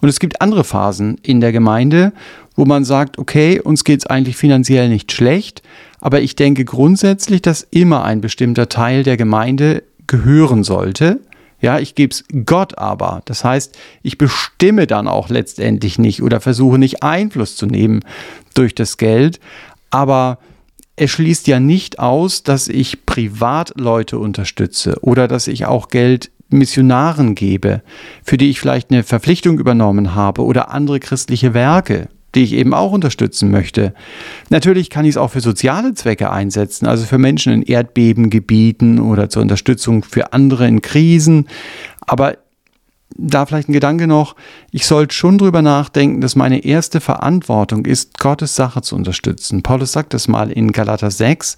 Und 0.00 0.08
es 0.08 0.20
gibt 0.20 0.40
andere 0.40 0.64
Phasen 0.64 1.18
in 1.22 1.40
der 1.40 1.52
Gemeinde, 1.52 2.12
wo 2.54 2.64
man 2.64 2.84
sagt, 2.84 3.18
okay, 3.18 3.60
uns 3.60 3.84
geht 3.84 4.00
es 4.00 4.06
eigentlich 4.06 4.36
finanziell 4.36 4.88
nicht 4.88 5.10
schlecht, 5.12 5.62
aber 6.00 6.20
ich 6.20 6.36
denke 6.36 6.64
grundsätzlich, 6.64 7.42
dass 7.42 7.66
immer 7.70 8.04
ein 8.04 8.20
bestimmter 8.20 8.68
Teil 8.68 9.02
der 9.02 9.16
Gemeinde 9.16 9.82
gehören 10.06 10.62
sollte. 10.62 11.20
Ja, 11.64 11.78
ich 11.78 11.94
gebe 11.94 12.12
es 12.12 12.24
Gott 12.44 12.76
aber. 12.76 13.22
Das 13.24 13.42
heißt, 13.42 13.74
ich 14.02 14.18
bestimme 14.18 14.86
dann 14.86 15.08
auch 15.08 15.30
letztendlich 15.30 15.98
nicht 15.98 16.22
oder 16.22 16.42
versuche 16.42 16.76
nicht 16.78 17.02
Einfluss 17.02 17.56
zu 17.56 17.64
nehmen 17.64 18.00
durch 18.52 18.74
das 18.74 18.98
Geld. 18.98 19.40
Aber 19.88 20.40
es 20.96 21.10
schließt 21.10 21.46
ja 21.46 21.60
nicht 21.60 22.00
aus, 22.00 22.42
dass 22.42 22.68
ich 22.68 23.06
Privatleute 23.06 24.18
unterstütze 24.18 24.98
oder 25.00 25.26
dass 25.26 25.46
ich 25.46 25.64
auch 25.64 25.88
Geld 25.88 26.30
Missionaren 26.50 27.34
gebe, 27.34 27.80
für 28.22 28.36
die 28.36 28.50
ich 28.50 28.60
vielleicht 28.60 28.90
eine 28.90 29.02
Verpflichtung 29.02 29.58
übernommen 29.58 30.14
habe 30.14 30.44
oder 30.44 30.70
andere 30.70 31.00
christliche 31.00 31.54
Werke, 31.54 32.08
die 32.34 32.42
ich 32.42 32.52
eben 32.52 32.74
auch 32.74 32.92
unterstützen 32.92 33.50
möchte. 33.50 33.94
Natürlich 34.50 34.90
kann 34.90 35.04
ich 35.04 35.10
es 35.10 35.16
auch 35.16 35.30
für 35.30 35.40
soziale 35.40 35.94
Zwecke 35.94 36.30
einsetzen, 36.30 36.86
also 36.86 37.04
für 37.04 37.18
Menschen 37.18 37.52
in 37.52 37.62
Erdbebengebieten 37.62 39.00
oder 39.00 39.28
zur 39.28 39.42
Unterstützung 39.42 40.02
für 40.02 40.32
andere 40.32 40.66
in 40.66 40.82
Krisen. 40.82 41.48
Aber 42.00 42.36
da 43.16 43.46
vielleicht 43.46 43.68
ein 43.68 43.74
Gedanke 43.74 44.06
noch, 44.06 44.34
ich 44.70 44.86
sollte 44.86 45.14
schon 45.14 45.38
drüber 45.38 45.62
nachdenken, 45.62 46.20
dass 46.20 46.34
meine 46.34 46.64
erste 46.64 47.00
Verantwortung 47.00 47.86
ist, 47.86 48.18
Gottes 48.18 48.56
Sache 48.56 48.82
zu 48.82 48.96
unterstützen. 48.96 49.62
Paulus 49.62 49.92
sagt 49.92 50.14
das 50.14 50.26
mal 50.26 50.50
in 50.50 50.72
Galater 50.72 51.10
6. 51.10 51.56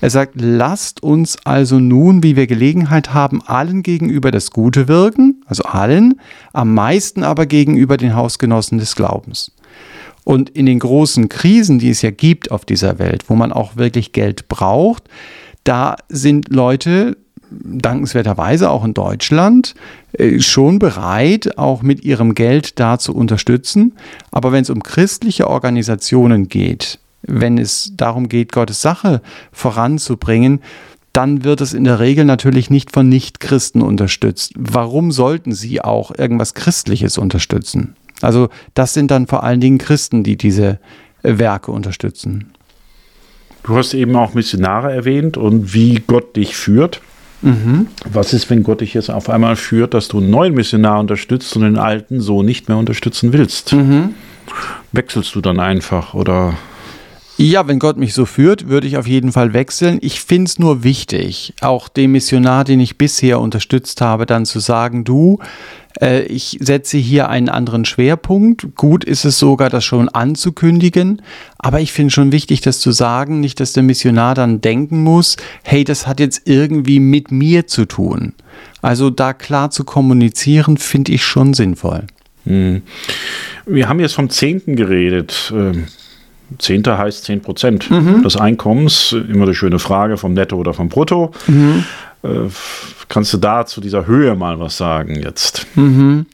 Er 0.00 0.10
sagt, 0.10 0.34
lasst 0.36 1.02
uns 1.02 1.38
also 1.44 1.78
nun, 1.78 2.22
wie 2.22 2.36
wir 2.36 2.46
Gelegenheit 2.46 3.14
haben, 3.14 3.42
allen 3.46 3.82
gegenüber 3.82 4.30
das 4.30 4.50
Gute 4.50 4.88
wirken, 4.88 5.42
also 5.46 5.62
allen, 5.64 6.20
am 6.52 6.74
meisten 6.74 7.22
aber 7.22 7.46
gegenüber 7.46 7.96
den 7.96 8.14
Hausgenossen 8.14 8.78
des 8.78 8.94
Glaubens. 8.94 9.52
Und 10.24 10.50
in 10.50 10.66
den 10.66 10.78
großen 10.78 11.28
Krisen, 11.28 11.78
die 11.78 11.90
es 11.90 12.02
ja 12.02 12.10
gibt 12.10 12.50
auf 12.50 12.64
dieser 12.64 12.98
Welt, 12.98 13.24
wo 13.28 13.34
man 13.34 13.52
auch 13.52 13.76
wirklich 13.76 14.12
Geld 14.12 14.48
braucht, 14.48 15.04
da 15.64 15.96
sind 16.08 16.48
Leute, 16.48 17.16
dankenswerterweise 17.50 18.70
auch 18.70 18.84
in 18.84 18.94
Deutschland 18.94 19.74
äh, 20.12 20.40
schon 20.40 20.78
bereit, 20.78 21.58
auch 21.58 21.82
mit 21.82 22.04
ihrem 22.04 22.34
Geld 22.34 22.78
da 22.78 22.98
zu 22.98 23.14
unterstützen. 23.14 23.94
Aber 24.30 24.52
wenn 24.52 24.62
es 24.62 24.70
um 24.70 24.82
christliche 24.82 25.48
Organisationen 25.48 26.48
geht, 26.48 26.98
wenn 27.22 27.58
es 27.58 27.92
darum 27.96 28.28
geht, 28.28 28.52
Gottes 28.52 28.82
Sache 28.82 29.22
voranzubringen, 29.52 30.60
dann 31.12 31.42
wird 31.42 31.60
es 31.60 31.72
in 31.72 31.84
der 31.84 31.98
Regel 32.00 32.24
natürlich 32.24 32.70
nicht 32.70 32.92
von 32.92 33.08
Nichtchristen 33.08 33.82
unterstützt. 33.82 34.52
Warum 34.56 35.10
sollten 35.10 35.52
sie 35.52 35.80
auch 35.80 36.16
irgendwas 36.16 36.54
Christliches 36.54 37.18
unterstützen? 37.18 37.96
Also 38.20 38.48
das 38.74 38.94
sind 38.94 39.10
dann 39.10 39.26
vor 39.26 39.44
allen 39.44 39.60
Dingen 39.60 39.78
Christen, 39.78 40.22
die 40.24 40.36
diese 40.36 40.78
äh, 41.22 41.38
Werke 41.38 41.70
unterstützen. 41.70 42.52
Du 43.62 43.76
hast 43.76 43.94
eben 43.94 44.16
auch 44.16 44.34
Missionare 44.34 44.92
erwähnt 44.92 45.36
und 45.36 45.74
wie 45.74 46.02
Gott 46.06 46.36
dich 46.36 46.56
führt. 46.56 47.00
Mhm. 47.42 47.86
Was 48.10 48.32
ist, 48.32 48.50
wenn 48.50 48.62
Gott 48.62 48.80
dich 48.80 48.94
jetzt 48.94 49.10
auf 49.10 49.30
einmal 49.30 49.56
führt, 49.56 49.94
dass 49.94 50.08
du 50.08 50.18
einen 50.18 50.30
neuen 50.30 50.54
Missionar 50.54 50.98
unterstützt 50.98 51.54
und 51.54 51.62
den 51.62 51.76
alten 51.76 52.20
so 52.20 52.42
nicht 52.42 52.68
mehr 52.68 52.78
unterstützen 52.78 53.32
willst? 53.32 53.72
Mhm. 53.72 54.14
Wechselst 54.92 55.34
du 55.34 55.40
dann 55.40 55.60
einfach 55.60 56.14
oder 56.14 56.54
ja, 57.40 57.68
wenn 57.68 57.78
Gott 57.78 57.96
mich 57.96 58.14
so 58.14 58.26
führt, 58.26 58.68
würde 58.68 58.88
ich 58.88 58.96
auf 58.96 59.06
jeden 59.06 59.30
Fall 59.30 59.52
wechseln. 59.52 59.98
Ich 60.02 60.20
finde 60.20 60.48
es 60.48 60.58
nur 60.58 60.82
wichtig, 60.82 61.54
auch 61.60 61.88
dem 61.88 62.12
Missionar, 62.12 62.64
den 62.64 62.80
ich 62.80 62.98
bisher 62.98 63.38
unterstützt 63.38 64.00
habe, 64.00 64.26
dann 64.26 64.44
zu 64.44 64.58
sagen, 64.58 65.04
du, 65.04 65.38
äh, 66.00 66.22
ich 66.24 66.58
setze 66.60 66.98
hier 66.98 67.28
einen 67.28 67.48
anderen 67.48 67.84
Schwerpunkt. 67.84 68.74
Gut 68.74 69.04
ist 69.04 69.24
es 69.24 69.38
sogar, 69.38 69.70
das 69.70 69.84
schon 69.84 70.08
anzukündigen, 70.08 71.22
aber 71.58 71.80
ich 71.80 71.92
finde 71.92 72.12
schon 72.12 72.32
wichtig, 72.32 72.60
das 72.60 72.80
zu 72.80 72.90
sagen, 72.90 73.38
nicht, 73.38 73.60
dass 73.60 73.72
der 73.72 73.84
Missionar 73.84 74.34
dann 74.34 74.60
denken 74.60 75.04
muss, 75.04 75.36
hey, 75.62 75.84
das 75.84 76.08
hat 76.08 76.18
jetzt 76.18 76.42
irgendwie 76.46 76.98
mit 76.98 77.30
mir 77.30 77.68
zu 77.68 77.84
tun. 77.84 78.34
Also 78.82 79.10
da 79.10 79.32
klar 79.32 79.70
zu 79.70 79.84
kommunizieren, 79.84 80.76
finde 80.76 81.12
ich 81.12 81.22
schon 81.22 81.54
sinnvoll. 81.54 82.08
Hm. 82.46 82.82
Wir 83.64 83.88
haben 83.88 84.00
jetzt 84.00 84.14
vom 84.14 84.28
Zehnten 84.28 84.74
geredet. 84.74 85.52
Zehnter 86.58 86.98
heißt 86.98 87.24
10 87.24 87.42
Prozent 87.42 87.90
mhm. 87.90 88.22
des 88.22 88.36
Einkommens. 88.36 89.12
Immer 89.12 89.44
eine 89.44 89.54
schöne 89.54 89.78
Frage 89.78 90.16
vom 90.16 90.32
Netto 90.32 90.56
oder 90.56 90.74
vom 90.74 90.88
Brutto. 90.88 91.32
Mhm. 91.46 91.84
Kannst 93.08 93.32
du 93.32 93.38
da 93.38 93.66
zu 93.66 93.80
dieser 93.80 94.06
Höhe 94.06 94.34
mal 94.34 94.58
was 94.58 94.76
sagen 94.76 95.14
jetzt? 95.16 95.66
Mhm. 95.76 96.26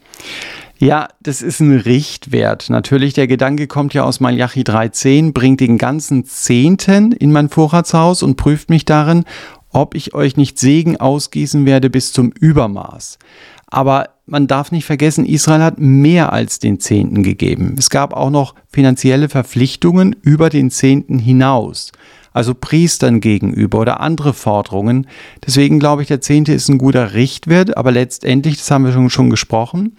Ja, 0.78 1.08
das 1.22 1.40
ist 1.40 1.60
ein 1.60 1.78
Richtwert. 1.78 2.68
Natürlich, 2.68 3.14
der 3.14 3.26
Gedanke 3.26 3.66
kommt 3.66 3.94
ja 3.94 4.04
aus 4.04 4.20
Malachi 4.20 4.62
3,10, 4.62 5.32
bringt 5.32 5.60
den 5.60 5.78
ganzen 5.78 6.24
Zehnten 6.24 7.12
in 7.12 7.32
mein 7.32 7.48
Vorratshaus 7.48 8.22
und 8.22 8.36
prüft 8.36 8.70
mich 8.70 8.84
darin, 8.84 9.24
ob 9.70 9.94
ich 9.94 10.14
euch 10.14 10.36
nicht 10.36 10.58
Segen 10.58 10.96
ausgießen 10.96 11.64
werde 11.66 11.90
bis 11.90 12.12
zum 12.12 12.32
Übermaß. 12.32 13.18
Aber 13.66 14.10
man 14.26 14.46
darf 14.46 14.72
nicht 14.72 14.84
vergessen, 14.84 15.26
Israel 15.26 15.62
hat 15.62 15.78
mehr 15.78 16.32
als 16.32 16.58
den 16.58 16.80
Zehnten 16.80 17.22
gegeben. 17.22 17.76
Es 17.78 17.90
gab 17.90 18.14
auch 18.14 18.30
noch 18.30 18.54
finanzielle 18.68 19.28
Verpflichtungen 19.28 20.16
über 20.22 20.48
den 20.48 20.70
Zehnten 20.70 21.18
hinaus, 21.18 21.92
also 22.32 22.54
Priestern 22.54 23.20
gegenüber 23.20 23.80
oder 23.80 24.00
andere 24.00 24.32
Forderungen. 24.32 25.06
Deswegen 25.46 25.78
glaube 25.78 26.02
ich, 26.02 26.08
der 26.08 26.20
Zehnte 26.20 26.52
ist 26.52 26.68
ein 26.68 26.78
guter 26.78 27.14
Richtwert, 27.14 27.76
aber 27.76 27.92
letztendlich, 27.92 28.56
das 28.56 28.70
haben 28.70 28.84
wir 28.84 28.92
schon, 28.92 29.10
schon 29.10 29.30
gesprochen, 29.30 29.96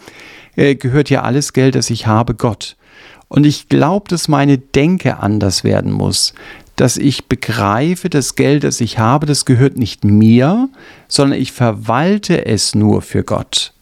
äh, 0.56 0.76
gehört 0.76 1.10
ja 1.10 1.22
alles 1.22 1.54
Geld, 1.54 1.76
das 1.76 1.90
ich 1.90 2.08
habe, 2.08 2.34
Gott. 2.34 2.78
Und 3.28 3.46
ich 3.46 3.70
glaube, 3.70 4.08
dass 4.10 4.28
meine 4.28 4.58
Denke 4.58 5.18
anders 5.18 5.64
werden 5.64 5.92
muss 5.92 6.34
dass 6.76 6.98
ich 6.98 7.28
begreife, 7.28 8.10
das 8.10 8.36
Geld, 8.36 8.64
das 8.64 8.82
ich 8.82 9.00
habe, 9.00 9.26
das 9.26 9.46
gehört 9.46 9.78
nicht 9.78 10.04
mir, 10.04 10.70
sondern 11.08 11.40
ich 11.40 11.52
verwalte 11.52 12.46
es 12.46 12.76
nur 12.76 13.02
für 13.02 13.24
Gott. 13.24 13.75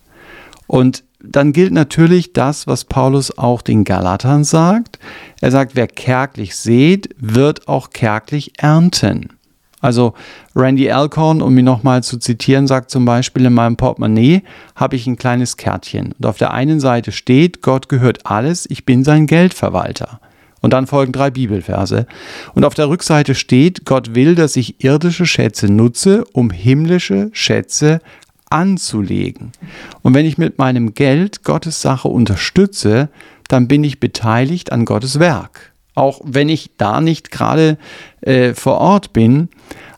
Und 0.67 1.03
dann 1.23 1.53
gilt 1.53 1.71
natürlich 1.71 2.33
das, 2.33 2.67
was 2.67 2.83
Paulus 2.83 3.37
auch 3.37 3.61
den 3.61 3.85
Galatern 3.85 4.43
sagt. 4.43 4.99
Er 5.39 5.51
sagt, 5.51 5.75
wer 5.75 5.87
kärglich 5.87 6.55
sät, 6.55 7.09
wird 7.17 7.67
auch 7.67 7.91
kärglich 7.91 8.53
ernten. 8.57 9.29
Also 9.79 10.13
Randy 10.55 10.89
Alcorn, 10.91 11.41
um 11.41 11.57
ihn 11.57 11.65
nochmal 11.65 12.03
zu 12.03 12.17
zitieren, 12.17 12.67
sagt 12.67 12.89
zum 12.89 13.03
Beispiel, 13.03 13.45
in 13.45 13.53
meinem 13.53 13.75
Portemonnaie 13.75 14.43
habe 14.75 14.95
ich 14.95 15.07
ein 15.07 15.17
kleines 15.17 15.57
Kärtchen. 15.57 16.13
Und 16.17 16.25
auf 16.25 16.37
der 16.37 16.53
einen 16.53 16.79
Seite 16.79 17.11
steht, 17.11 17.61
Gott 17.61 17.89
gehört 17.89 18.25
alles, 18.25 18.65
ich 18.69 18.85
bin 18.85 19.03
sein 19.03 19.27
Geldverwalter. 19.27 20.21
Und 20.61 20.71
dann 20.71 20.87
folgen 20.87 21.11
drei 21.11 21.29
Bibelverse. 21.29 22.07
Und 22.53 22.63
auf 22.63 22.73
der 22.73 22.87
Rückseite 22.87 23.35
steht, 23.35 23.83
Gott 23.83 24.15
will, 24.15 24.35
dass 24.35 24.55
ich 24.55 24.81
irdische 24.81 25.25
Schätze 25.25 25.67
nutze, 25.67 26.23
um 26.31 26.49
himmlische 26.49 27.29
Schätze 27.33 27.99
anzulegen. 28.53 29.51
Und 30.03 30.13
wenn 30.13 30.25
ich 30.25 30.37
mit 30.37 30.57
meinem 30.57 30.93
Geld 30.93 31.43
Gottes 31.43 31.81
Sache 31.81 32.07
unterstütze, 32.07 33.09
dann 33.47 33.67
bin 33.67 33.83
ich 33.83 33.99
beteiligt 33.99 34.71
an 34.71 34.85
Gottes 34.85 35.19
Werk. 35.19 35.73
Auch 35.95 36.21
wenn 36.23 36.49
ich 36.49 36.71
da 36.77 37.01
nicht 37.01 37.31
gerade 37.31 37.77
äh, 38.21 38.53
vor 38.53 38.77
Ort 38.77 39.13
bin. 39.13 39.49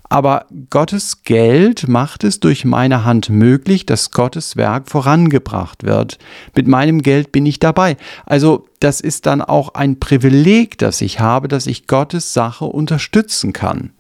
Aber 0.08 0.46
Gottes 0.70 1.24
Geld 1.24 1.88
macht 1.88 2.24
es 2.24 2.40
durch 2.40 2.64
meine 2.64 3.04
Hand 3.04 3.30
möglich, 3.30 3.86
dass 3.86 4.12
Gottes 4.12 4.56
Werk 4.56 4.90
vorangebracht 4.90 5.84
wird. 5.84 6.20
Mit 6.56 6.68
meinem 6.68 7.02
Geld 7.02 7.32
bin 7.32 7.46
ich 7.46 7.60
dabei. 7.60 7.98
Also 8.26 8.68
das 8.80 9.02
ist 9.02 9.26
dann 9.26 9.42
auch 9.42 9.74
ein 9.74 10.00
Privileg, 10.00 10.78
das 10.78 11.02
ich 11.02 11.20
habe, 11.20 11.48
dass 11.48 11.66
ich 11.66 11.88
Gottes 11.88 12.34
Sache 12.34 12.66
unterstützen 12.66 13.52
kann. 13.52 13.95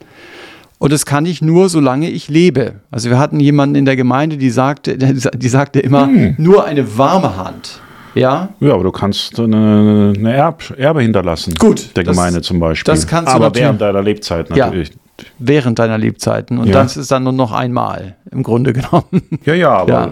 Und 0.78 0.92
das 0.92 1.06
kann 1.06 1.26
ich 1.26 1.42
nur, 1.42 1.70
solange 1.70 2.10
ich 2.10 2.28
lebe. 2.28 2.76
Also 2.92 3.10
wir 3.10 3.18
hatten 3.18 3.40
jemanden 3.40 3.76
in 3.76 3.86
der 3.86 3.96
Gemeinde, 3.96 4.38
die 4.38 4.50
sagte, 4.50 4.98
die 4.98 5.48
sagte 5.50 5.80
immer, 5.80 6.08
hm. 6.08 6.36
nur 6.38 6.66
eine 6.66 6.98
warme 6.98 7.38
Hand. 7.38 7.82
Ja? 8.14 8.50
Ja, 8.60 8.74
aber 8.74 8.84
du 8.84 8.92
kannst 8.92 9.40
eine, 9.40 10.14
eine 10.18 10.34
Erb, 10.34 10.74
Erbe 10.78 11.02
hinterlassen. 11.02 11.54
Gut. 11.56 11.96
Der 11.96 12.04
das, 12.04 12.16
Gemeinde 12.16 12.42
zum 12.42 12.60
Beispiel. 12.60 12.94
Das 12.94 13.06
kannst 13.06 13.34
aber 13.34 13.50
du 13.50 13.60
während 13.60 13.82
deiner 13.82 14.02
Lebzeit 14.02 14.50
natürlich. 14.50 14.90
Ja, 14.90 14.96
während 15.38 15.80
deiner 15.80 15.98
Lebzeiten. 15.98 16.58
Und 16.58 16.68
ja. 16.68 16.74
das 16.74 16.98
ist 16.98 17.12
dann 17.12 17.24
nur 17.24 17.34
noch 17.34 17.52
einmal, 17.52 18.16
im 18.32 18.44
Grunde 18.44 18.74
genommen. 18.74 19.22
Ja, 19.46 19.54
ja, 19.54 19.70
aber 19.72 19.92
ja. 19.92 20.12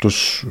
das 0.00 0.46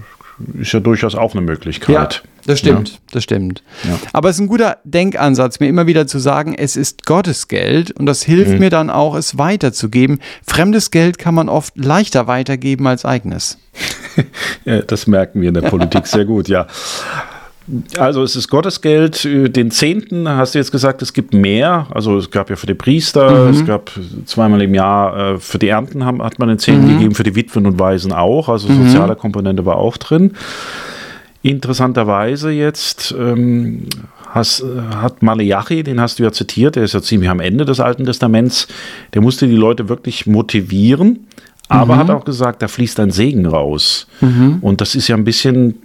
ist 0.60 0.74
ja 0.74 0.80
durchaus 0.80 1.16
auch 1.16 1.34
eine 1.34 1.42
Möglichkeit. 1.42 1.96
Ja, 1.96 2.30
das 2.46 2.60
stimmt, 2.60 2.90
ja. 2.90 2.98
das 3.12 3.24
stimmt. 3.24 3.64
Ja. 3.84 3.98
Aber 4.14 4.30
es 4.30 4.36
ist 4.36 4.42
ein 4.42 4.48
guter 4.48 4.78
Denkansatz, 4.84 5.60
mir 5.60 5.68
immer 5.68 5.88
wieder 5.88 6.08
zu 6.08 6.20
sagen, 6.20 6.54
es 6.56 6.76
ist 6.76 7.06
Gottes 7.06 7.48
Geld 7.48 7.92
und 7.92 8.06
das 8.06 8.24
hilft 8.24 8.54
mhm. 8.54 8.60
mir 8.60 8.70
dann 8.70 8.90
auch, 8.90 9.16
es 9.16 9.38
weiterzugeben. 9.38 10.20
Fremdes 10.46 10.92
Geld 10.92 11.18
kann 11.18 11.36
man 11.36 11.50
oft 11.50 11.78
leichter 11.78 12.28
weitergeben 12.28 12.88
als 12.88 13.06
eigenes. 13.06 13.58
das 14.88 15.08
merken 15.08 15.42
wir 15.42 15.50
in 15.50 15.54
der 15.54 15.62
Politik 15.62 16.08
sehr 16.08 16.26
gut, 16.26 16.48
ja. 16.48 16.68
Also 17.98 18.22
es 18.22 18.36
ist 18.36 18.48
Gottesgeld. 18.50 19.24
Den 19.24 19.72
Zehnten 19.72 20.30
hast 20.30 20.54
du 20.54 20.60
jetzt 20.60 20.72
gesagt, 20.72 21.02
es 21.02 21.14
gibt 21.14 21.34
mehr. 21.34 21.88
Also 21.90 22.18
es 22.18 22.30
gab 22.30 22.50
ja 22.50 22.56
für 22.56 22.68
die 22.68 22.76
Priester, 22.76 23.46
mhm. 23.46 23.54
es 23.54 23.66
gab 23.66 23.92
zweimal 24.26 24.62
im 24.62 24.76
Jahr 24.76 25.34
äh, 25.34 25.40
für 25.40 25.58
die 25.58 25.70
Ernten 25.70 26.06
haben, 26.06 26.22
hat 26.22 26.38
man 26.38 26.50
den 26.50 26.60
Zehnten 26.60 26.86
mhm. 26.86 26.98
gegeben, 26.98 27.16
für 27.16 27.24
die 27.24 27.36
Witwen 27.36 27.66
und 27.66 27.80
Waisen 27.80 28.14
auch. 28.14 28.50
Also 28.50 28.70
mhm. 28.70 28.88
soziale 28.88 29.16
Komponente 29.16 29.66
war 29.66 29.78
auch 29.78 29.98
drin. 29.98 30.34
Interessanterweise 31.42 32.52
jetzt 32.52 33.14
ähm, 33.18 33.88
has, 34.32 34.64
hat 34.96 35.24
Maleachi, 35.24 35.84
den 35.84 36.00
hast 36.02 36.20
du 36.20 36.24
ja 36.24 36.32
zitiert, 36.32 36.76
der 36.76 36.84
ist 36.84 36.94
ja 36.94 37.02
ziemlich 37.02 37.30
am 37.30 37.40
Ende 37.40 37.66
des 37.66 37.80
Alten 37.80 38.06
Testaments, 38.06 38.68
der 39.14 39.22
musste 39.22 39.48
die 39.48 39.56
Leute 39.56 39.88
wirklich 39.88 40.26
motivieren, 40.26 41.28
aber 41.68 41.96
mhm. 41.96 42.00
hat 42.00 42.10
auch 42.10 42.26
gesagt, 42.26 42.62
da 42.62 42.68
fließt 42.68 43.00
ein 43.00 43.12
Segen 43.12 43.46
raus. 43.46 44.08
Mhm. 44.22 44.58
Und 44.62 44.82
das 44.82 44.96
ist 44.96 45.08
ja 45.08 45.16
ein 45.16 45.24
bisschen 45.24 45.76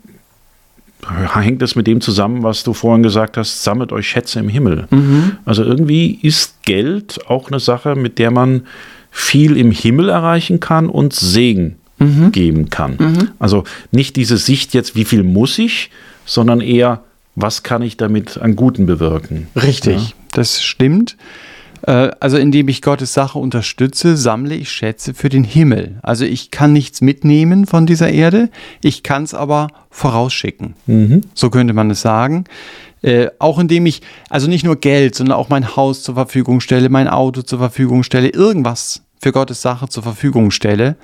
hängt 1.08 1.62
es 1.62 1.76
mit 1.76 1.86
dem 1.86 2.00
zusammen, 2.00 2.42
was 2.42 2.62
du 2.62 2.72
vorhin 2.72 3.02
gesagt 3.02 3.36
hast, 3.36 3.62
sammelt 3.62 3.92
euch 3.92 4.08
Schätze 4.08 4.38
im 4.40 4.48
Himmel. 4.48 4.86
Mhm. 4.90 5.38
Also 5.44 5.64
irgendwie 5.64 6.18
ist 6.22 6.62
Geld 6.62 7.20
auch 7.28 7.50
eine 7.50 7.60
Sache, 7.60 7.94
mit 7.94 8.18
der 8.18 8.30
man 8.30 8.62
viel 9.10 9.56
im 9.56 9.70
Himmel 9.70 10.08
erreichen 10.08 10.60
kann 10.60 10.88
und 10.88 11.12
Segen 11.12 11.76
mhm. 11.98 12.32
geben 12.32 12.70
kann. 12.70 12.96
Mhm. 12.98 13.28
Also 13.38 13.64
nicht 13.90 14.16
diese 14.16 14.36
Sicht 14.36 14.74
jetzt, 14.74 14.94
wie 14.94 15.04
viel 15.04 15.22
muss 15.22 15.58
ich, 15.58 15.90
sondern 16.24 16.60
eher, 16.60 17.02
was 17.34 17.62
kann 17.62 17.82
ich 17.82 17.96
damit 17.96 18.38
an 18.38 18.56
Guten 18.56 18.86
bewirken. 18.86 19.48
Richtig, 19.56 20.10
ja? 20.10 20.14
das 20.32 20.62
stimmt. 20.62 21.16
Äh, 21.86 22.10
also 22.20 22.36
indem 22.36 22.68
ich 22.68 22.82
Gottes 22.82 23.12
Sache 23.12 23.38
unterstütze, 23.38 24.16
sammle 24.16 24.54
ich 24.54 24.70
Schätze 24.70 25.14
für 25.14 25.28
den 25.28 25.44
Himmel. 25.44 25.98
Also 26.02 26.24
ich 26.24 26.50
kann 26.50 26.72
nichts 26.72 27.00
mitnehmen 27.00 27.66
von 27.66 27.86
dieser 27.86 28.10
Erde, 28.10 28.50
ich 28.82 29.02
kann 29.02 29.22
es 29.22 29.34
aber 29.34 29.68
vorausschicken. 29.90 30.74
Mhm. 30.86 31.22
So 31.34 31.50
könnte 31.50 31.74
man 31.74 31.90
es 31.90 32.00
sagen. 32.00 32.44
Äh, 33.02 33.28
auch 33.38 33.58
indem 33.58 33.86
ich 33.86 34.02
also 34.28 34.46
nicht 34.46 34.64
nur 34.64 34.76
Geld, 34.76 35.14
sondern 35.14 35.38
auch 35.38 35.48
mein 35.48 35.74
Haus 35.74 36.02
zur 36.02 36.16
Verfügung 36.16 36.60
stelle, 36.60 36.90
mein 36.90 37.08
Auto 37.08 37.42
zur 37.42 37.58
Verfügung 37.58 38.02
stelle, 38.02 38.28
irgendwas 38.28 39.02
für 39.18 39.32
Gottes 39.32 39.62
Sache 39.62 39.88
zur 39.88 40.02
Verfügung 40.02 40.50
stelle. 40.50 40.96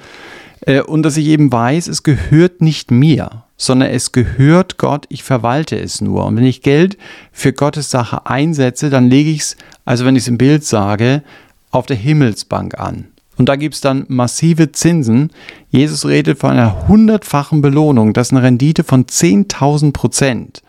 Äh, 0.61 0.83
und 0.83 1.03
dass 1.03 1.17
ich 1.17 1.27
eben 1.27 1.51
weiß, 1.51 1.89
es 1.89 2.03
gehört 2.03 2.61
nicht 2.61 2.91
mir, 2.91 3.45
sondern 3.57 3.91
es 3.91 4.13
gehört 4.13 4.79
Gott, 4.79 5.07
ich 5.09 5.23
verwalte 5.23 5.79
es 5.79 6.01
nur. 6.01 6.27
Und 6.27 6.37
wenn 6.37 6.45
ich 6.45 6.63
Geld 6.63 6.99
für 7.33 7.53
Gottes 7.53 7.91
Sache 7.91 8.27
einsetze, 8.27 8.91
dann 8.91 9.09
lege 9.09 9.31
ich 9.31 9.41
es, 9.41 9.57
also 9.85 10.05
wenn 10.05 10.17
ich 10.17 10.25
es 10.25 10.29
im 10.29 10.39
Bild 10.39 10.65
sage, 10.65 11.23
auf 11.71 11.87
der 11.87 11.97
Himmelsbank 11.97 12.79
an. 12.79 13.09
Und 13.39 13.49
da 13.49 13.57
gibt 13.57 13.75
es 13.75 13.81
dann 13.81 14.07
massive 14.09 14.73
Zinsen. 14.73 15.31
Jesus 15.69 16.07
redet 16.07 16.39
von 16.39 16.51
einer 16.51 16.89
hundertfachen 16.89 17.61
Belohnung. 17.61 18.13
Das 18.13 18.29
ist 18.29 18.33
eine 18.33 18.43
Rendite 18.43 18.83
von 18.83 19.05
10.000 19.05 19.93
Prozent. 19.93 20.63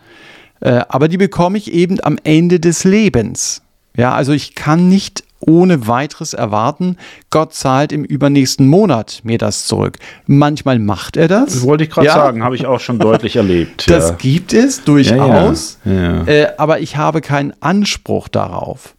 Äh, 0.59 0.81
aber 0.89 1.07
die 1.07 1.17
bekomme 1.17 1.57
ich 1.57 1.71
eben 1.71 2.03
am 2.03 2.17
Ende 2.23 2.59
des 2.59 2.83
Lebens. 2.83 3.61
Ja, 3.95 4.13
also 4.13 4.33
ich 4.33 4.53
kann 4.53 4.89
nicht 4.89 5.23
ohne 5.39 5.87
weiteres 5.87 6.33
erwarten, 6.33 6.97
Gott 7.29 7.53
zahlt 7.53 7.91
im 7.91 8.03
übernächsten 8.03 8.67
Monat 8.67 9.21
mir 9.23 9.37
das 9.37 9.67
zurück. 9.67 9.97
Manchmal 10.25 10.79
macht 10.79 11.17
er 11.17 11.27
das. 11.27 11.53
das 11.53 11.63
wollte 11.63 11.83
ich 11.83 11.89
gerade 11.89 12.07
ja. 12.07 12.13
sagen, 12.13 12.43
habe 12.43 12.55
ich 12.55 12.65
auch 12.65 12.79
schon 12.79 12.99
deutlich 12.99 13.35
erlebt. 13.37 13.89
Das 13.89 14.09
ja. 14.09 14.15
gibt 14.15 14.53
es 14.53 14.83
durchaus, 14.83 15.79
ja, 15.85 16.25
äh, 16.25 16.47
aber 16.57 16.79
ich 16.79 16.97
habe 16.97 17.21
keinen 17.21 17.53
Anspruch 17.61 18.27
darauf. 18.27 18.95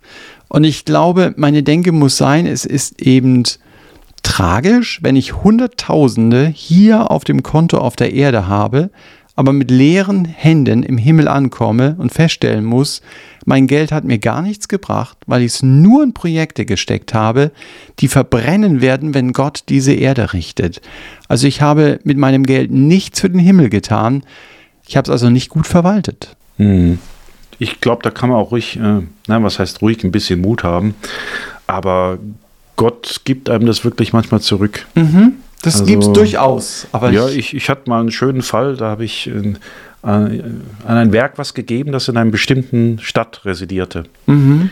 Und 0.48 0.64
ich 0.64 0.84
glaube, 0.84 1.34
meine 1.36 1.62
Denke 1.62 1.92
muss 1.92 2.16
sein, 2.16 2.46
es 2.46 2.64
ist 2.64 3.02
eben 3.02 3.42
tragisch, 4.22 5.00
wenn 5.02 5.16
ich 5.16 5.42
Hunderttausende 5.42 6.46
hier 6.46 7.10
auf 7.10 7.24
dem 7.24 7.42
Konto 7.42 7.78
auf 7.78 7.96
der 7.96 8.12
Erde 8.12 8.48
habe, 8.48 8.90
aber 9.38 9.52
mit 9.52 9.70
leeren 9.70 10.24
Händen 10.24 10.82
im 10.82 10.98
Himmel 10.98 11.28
ankomme 11.28 11.94
und 11.98 12.12
feststellen 12.12 12.64
muss, 12.64 13.02
mein 13.44 13.68
Geld 13.68 13.92
hat 13.92 14.02
mir 14.02 14.18
gar 14.18 14.42
nichts 14.42 14.66
gebracht, 14.66 15.16
weil 15.28 15.42
ich 15.42 15.52
es 15.52 15.62
nur 15.62 16.02
in 16.02 16.12
Projekte 16.12 16.66
gesteckt 16.66 17.14
habe, 17.14 17.52
die 18.00 18.08
verbrennen 18.08 18.80
werden, 18.80 19.14
wenn 19.14 19.32
Gott 19.32 19.62
diese 19.68 19.92
Erde 19.92 20.32
richtet. 20.32 20.80
Also 21.28 21.46
ich 21.46 21.62
habe 21.62 22.00
mit 22.02 22.18
meinem 22.18 22.42
Geld 22.46 22.72
nichts 22.72 23.20
für 23.20 23.30
den 23.30 23.38
Himmel 23.38 23.70
getan. 23.70 24.24
Ich 24.88 24.96
habe 24.96 25.04
es 25.04 25.10
also 25.10 25.30
nicht 25.30 25.50
gut 25.50 25.68
verwaltet. 25.68 26.34
Hm. 26.56 26.98
Ich 27.60 27.80
glaube, 27.80 28.02
da 28.02 28.10
kann 28.10 28.30
man 28.30 28.38
auch 28.40 28.50
ruhig, 28.50 28.76
äh, 28.76 29.02
nein, 29.28 29.44
was 29.44 29.60
heißt 29.60 29.82
ruhig, 29.82 30.02
ein 30.02 30.10
bisschen 30.10 30.40
Mut 30.40 30.64
haben. 30.64 30.96
Aber 31.68 32.18
Gott 32.74 33.20
gibt 33.22 33.48
einem 33.50 33.66
das 33.66 33.84
wirklich 33.84 34.12
manchmal 34.12 34.40
zurück. 34.40 34.84
Mhm. 34.96 35.34
Das 35.62 35.74
also, 35.74 35.86
gibt 35.86 36.04
es 36.04 36.12
durchaus. 36.12 36.86
Aber 36.92 37.10
ja, 37.10 37.28
ich, 37.28 37.54
ich 37.54 37.68
hatte 37.68 37.88
mal 37.90 38.00
einen 38.00 38.12
schönen 38.12 38.42
Fall, 38.42 38.76
da 38.76 38.90
habe 38.90 39.04
ich 39.04 39.28
äh, 39.28 39.54
an 40.02 40.62
ein 40.84 41.12
Werk 41.12 41.38
was 41.38 41.54
gegeben, 41.54 41.92
das 41.92 42.08
in 42.08 42.16
einer 42.16 42.30
bestimmten 42.30 42.98
Stadt 43.00 43.44
residierte. 43.44 44.04
Mhm. 44.26 44.70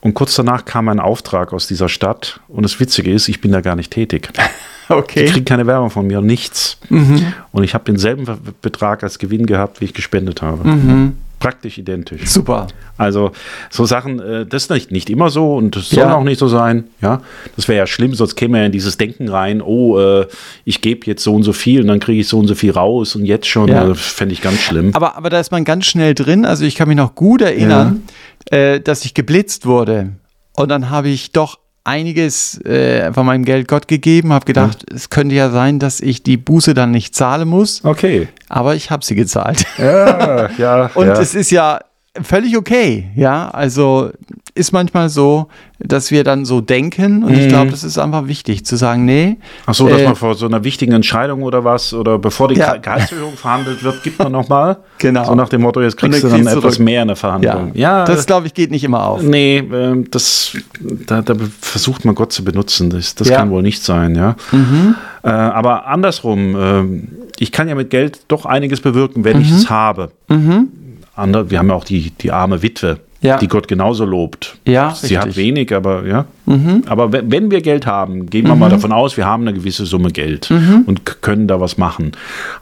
Und 0.00 0.14
kurz 0.14 0.34
danach 0.34 0.64
kam 0.64 0.88
ein 0.88 1.00
Auftrag 1.00 1.52
aus 1.52 1.66
dieser 1.66 1.88
Stadt. 1.88 2.40
Und 2.48 2.62
das 2.62 2.78
Witzige 2.78 3.12
ist, 3.12 3.28
ich 3.28 3.40
bin 3.40 3.52
da 3.52 3.60
gar 3.60 3.76
nicht 3.76 3.92
tätig. 3.92 4.30
Okay. 4.88 5.24
Ich 5.24 5.32
kriege 5.32 5.44
keine 5.44 5.66
Werbung 5.66 5.90
von 5.90 6.06
mir, 6.06 6.20
nichts. 6.20 6.78
Mhm. 6.90 7.32
Und 7.50 7.64
ich 7.64 7.74
habe 7.74 7.82
denselben 7.82 8.24
Betrag 8.62 9.02
als 9.02 9.18
Gewinn 9.18 9.44
gehabt, 9.44 9.80
wie 9.80 9.86
ich 9.86 9.94
gespendet 9.94 10.42
habe. 10.42 10.62
Mhm 10.68 11.16
praktisch 11.46 11.78
identisch. 11.78 12.26
Super. 12.26 12.66
Also 12.98 13.30
so 13.70 13.84
Sachen, 13.84 14.18
äh, 14.18 14.46
das 14.46 14.64
ist 14.64 14.70
nicht, 14.70 14.90
nicht 14.90 15.08
immer 15.08 15.30
so 15.30 15.54
und 15.54 15.76
das 15.76 15.90
soll 15.90 16.00
ja. 16.00 16.16
auch 16.16 16.24
nicht 16.24 16.40
so 16.40 16.48
sein. 16.48 16.88
Ja, 17.00 17.22
das 17.54 17.68
wäre 17.68 17.78
ja 17.78 17.86
schlimm, 17.86 18.14
sonst 18.14 18.34
käme 18.34 18.58
ja 18.58 18.66
in 18.66 18.72
dieses 18.72 18.98
Denken 18.98 19.28
rein, 19.28 19.62
oh, 19.62 19.96
äh, 19.96 20.26
ich 20.64 20.80
gebe 20.80 21.06
jetzt 21.06 21.22
so 21.22 21.32
und 21.32 21.44
so 21.44 21.52
viel 21.52 21.82
und 21.82 21.86
dann 21.86 22.00
kriege 22.00 22.20
ich 22.20 22.26
so 22.26 22.40
und 22.40 22.48
so 22.48 22.56
viel 22.56 22.72
raus 22.72 23.14
und 23.14 23.26
jetzt 23.26 23.46
schon, 23.46 23.68
ja. 23.68 23.88
äh, 23.88 23.94
fände 23.94 24.32
ich 24.32 24.42
ganz 24.42 24.58
schlimm. 24.58 24.90
Aber, 24.92 25.16
aber 25.16 25.30
da 25.30 25.38
ist 25.38 25.52
man 25.52 25.64
ganz 25.64 25.86
schnell 25.86 26.14
drin. 26.14 26.44
Also 26.44 26.64
ich 26.64 26.74
kann 26.74 26.88
mich 26.88 26.96
noch 26.96 27.14
gut 27.14 27.42
erinnern, 27.42 28.02
ja. 28.50 28.58
äh, 28.58 28.80
dass 28.80 29.04
ich 29.04 29.14
geblitzt 29.14 29.66
wurde. 29.66 30.14
Und 30.54 30.68
dann 30.68 30.90
habe 30.90 31.10
ich 31.10 31.30
doch 31.30 31.60
einiges 31.86 32.60
äh, 32.64 33.12
von 33.12 33.26
meinem 33.26 33.44
Geld 33.44 33.68
Gott 33.68 33.88
gegeben, 33.88 34.32
habe 34.32 34.44
gedacht, 34.44 34.84
ja. 34.88 34.96
es 34.96 35.10
könnte 35.10 35.34
ja 35.34 35.50
sein, 35.50 35.78
dass 35.78 36.00
ich 36.00 36.22
die 36.22 36.36
Buße 36.36 36.74
dann 36.74 36.90
nicht 36.90 37.14
zahlen 37.14 37.48
muss. 37.48 37.84
Okay. 37.84 38.28
Aber 38.48 38.74
ich 38.74 38.90
habe 38.90 39.04
sie 39.04 39.14
gezahlt. 39.14 39.64
Ja, 39.78 40.50
ja. 40.58 40.90
Und 40.94 41.06
ja. 41.06 41.20
es 41.20 41.34
ist 41.34 41.50
ja 41.50 41.80
völlig 42.22 42.56
okay, 42.56 43.10
ja. 43.14 43.48
Also 43.50 44.10
ist 44.56 44.72
manchmal 44.72 45.10
so, 45.10 45.48
dass 45.78 46.10
wir 46.10 46.24
dann 46.24 46.46
so 46.46 46.62
denken 46.62 47.22
und 47.22 47.32
mhm. 47.32 47.38
ich 47.38 47.48
glaube, 47.48 47.70
das 47.70 47.84
ist 47.84 47.98
einfach 47.98 48.26
wichtig 48.26 48.64
zu 48.64 48.76
sagen, 48.76 49.04
nee. 49.04 49.36
Ach 49.66 49.74
so, 49.74 49.86
dass 49.86 50.00
äh, 50.00 50.04
man 50.04 50.16
vor 50.16 50.34
so 50.34 50.46
einer 50.46 50.64
wichtigen 50.64 50.92
Entscheidung 50.92 51.42
oder 51.42 51.62
was 51.62 51.92
oder 51.92 52.18
bevor 52.18 52.48
die 52.48 52.56
ja. 52.56 52.76
Gehaltserhöhung 52.76 53.34
verhandelt 53.36 53.84
wird, 53.84 54.02
gibt 54.02 54.18
man 54.18 54.32
nochmal. 54.32 54.78
Genau. 54.98 55.26
So 55.26 55.34
nach 55.34 55.50
dem 55.50 55.60
Motto, 55.60 55.82
jetzt 55.82 55.98
kriegst 55.98 56.22
du 56.22 56.28
dann 56.28 56.40
kriegst 56.40 56.56
etwas 56.56 56.78
mehr 56.78 57.02
in 57.02 57.08
der 57.08 57.16
Verhandlung. 57.16 57.72
Ja, 57.74 58.00
ja 58.00 58.04
das 58.06 58.24
glaube 58.24 58.46
ich 58.46 58.54
geht 58.54 58.70
nicht 58.70 58.82
immer 58.82 59.04
auf. 59.04 59.22
Nee, 59.22 59.58
äh, 59.58 60.04
das, 60.10 60.56
da, 60.80 61.20
da, 61.20 61.34
versucht 61.60 62.06
man 62.06 62.14
Gott 62.14 62.32
zu 62.32 62.42
benutzen. 62.42 62.88
Das, 62.88 63.14
das 63.14 63.28
ja. 63.28 63.36
kann 63.36 63.50
wohl 63.50 63.62
nicht 63.62 63.82
sein, 63.82 64.14
ja. 64.14 64.36
Mhm. 64.52 64.94
Äh, 65.22 65.28
aber 65.28 65.86
andersrum, 65.86 66.56
äh, 66.56 67.42
ich 67.42 67.52
kann 67.52 67.68
ja 67.68 67.74
mit 67.74 67.90
Geld 67.90 68.20
doch 68.28 68.46
einiges 68.46 68.80
bewirken, 68.80 69.24
wenn 69.24 69.36
mhm. 69.36 69.42
ich 69.42 69.50
es 69.50 69.68
habe. 69.68 70.12
Mhm. 70.28 70.68
Andere, 71.16 71.50
wir 71.50 71.58
haben 71.58 71.68
ja 71.68 71.74
auch 71.74 71.84
die, 71.84 72.10
die 72.10 72.30
arme 72.30 72.62
Witwe 72.62 73.00
ja. 73.26 73.38
die 73.38 73.48
Gott 73.48 73.68
genauso 73.68 74.04
lobt. 74.04 74.56
Ja, 74.66 74.94
Sie 74.94 75.06
richtig. 75.06 75.18
hat 75.18 75.36
wenig, 75.36 75.74
aber 75.74 76.06
ja. 76.06 76.26
Mhm. 76.46 76.84
Aber 76.86 77.12
wenn 77.12 77.50
wir 77.50 77.60
Geld 77.60 77.86
haben, 77.86 78.26
gehen 78.26 78.46
wir 78.46 78.54
mhm. 78.54 78.60
mal 78.60 78.70
davon 78.70 78.92
aus, 78.92 79.16
wir 79.16 79.26
haben 79.26 79.42
eine 79.42 79.54
gewisse 79.54 79.86
Summe 79.86 80.10
Geld 80.10 80.50
mhm. 80.50 80.84
und 80.86 81.22
können 81.22 81.48
da 81.48 81.60
was 81.60 81.76
machen. 81.78 82.12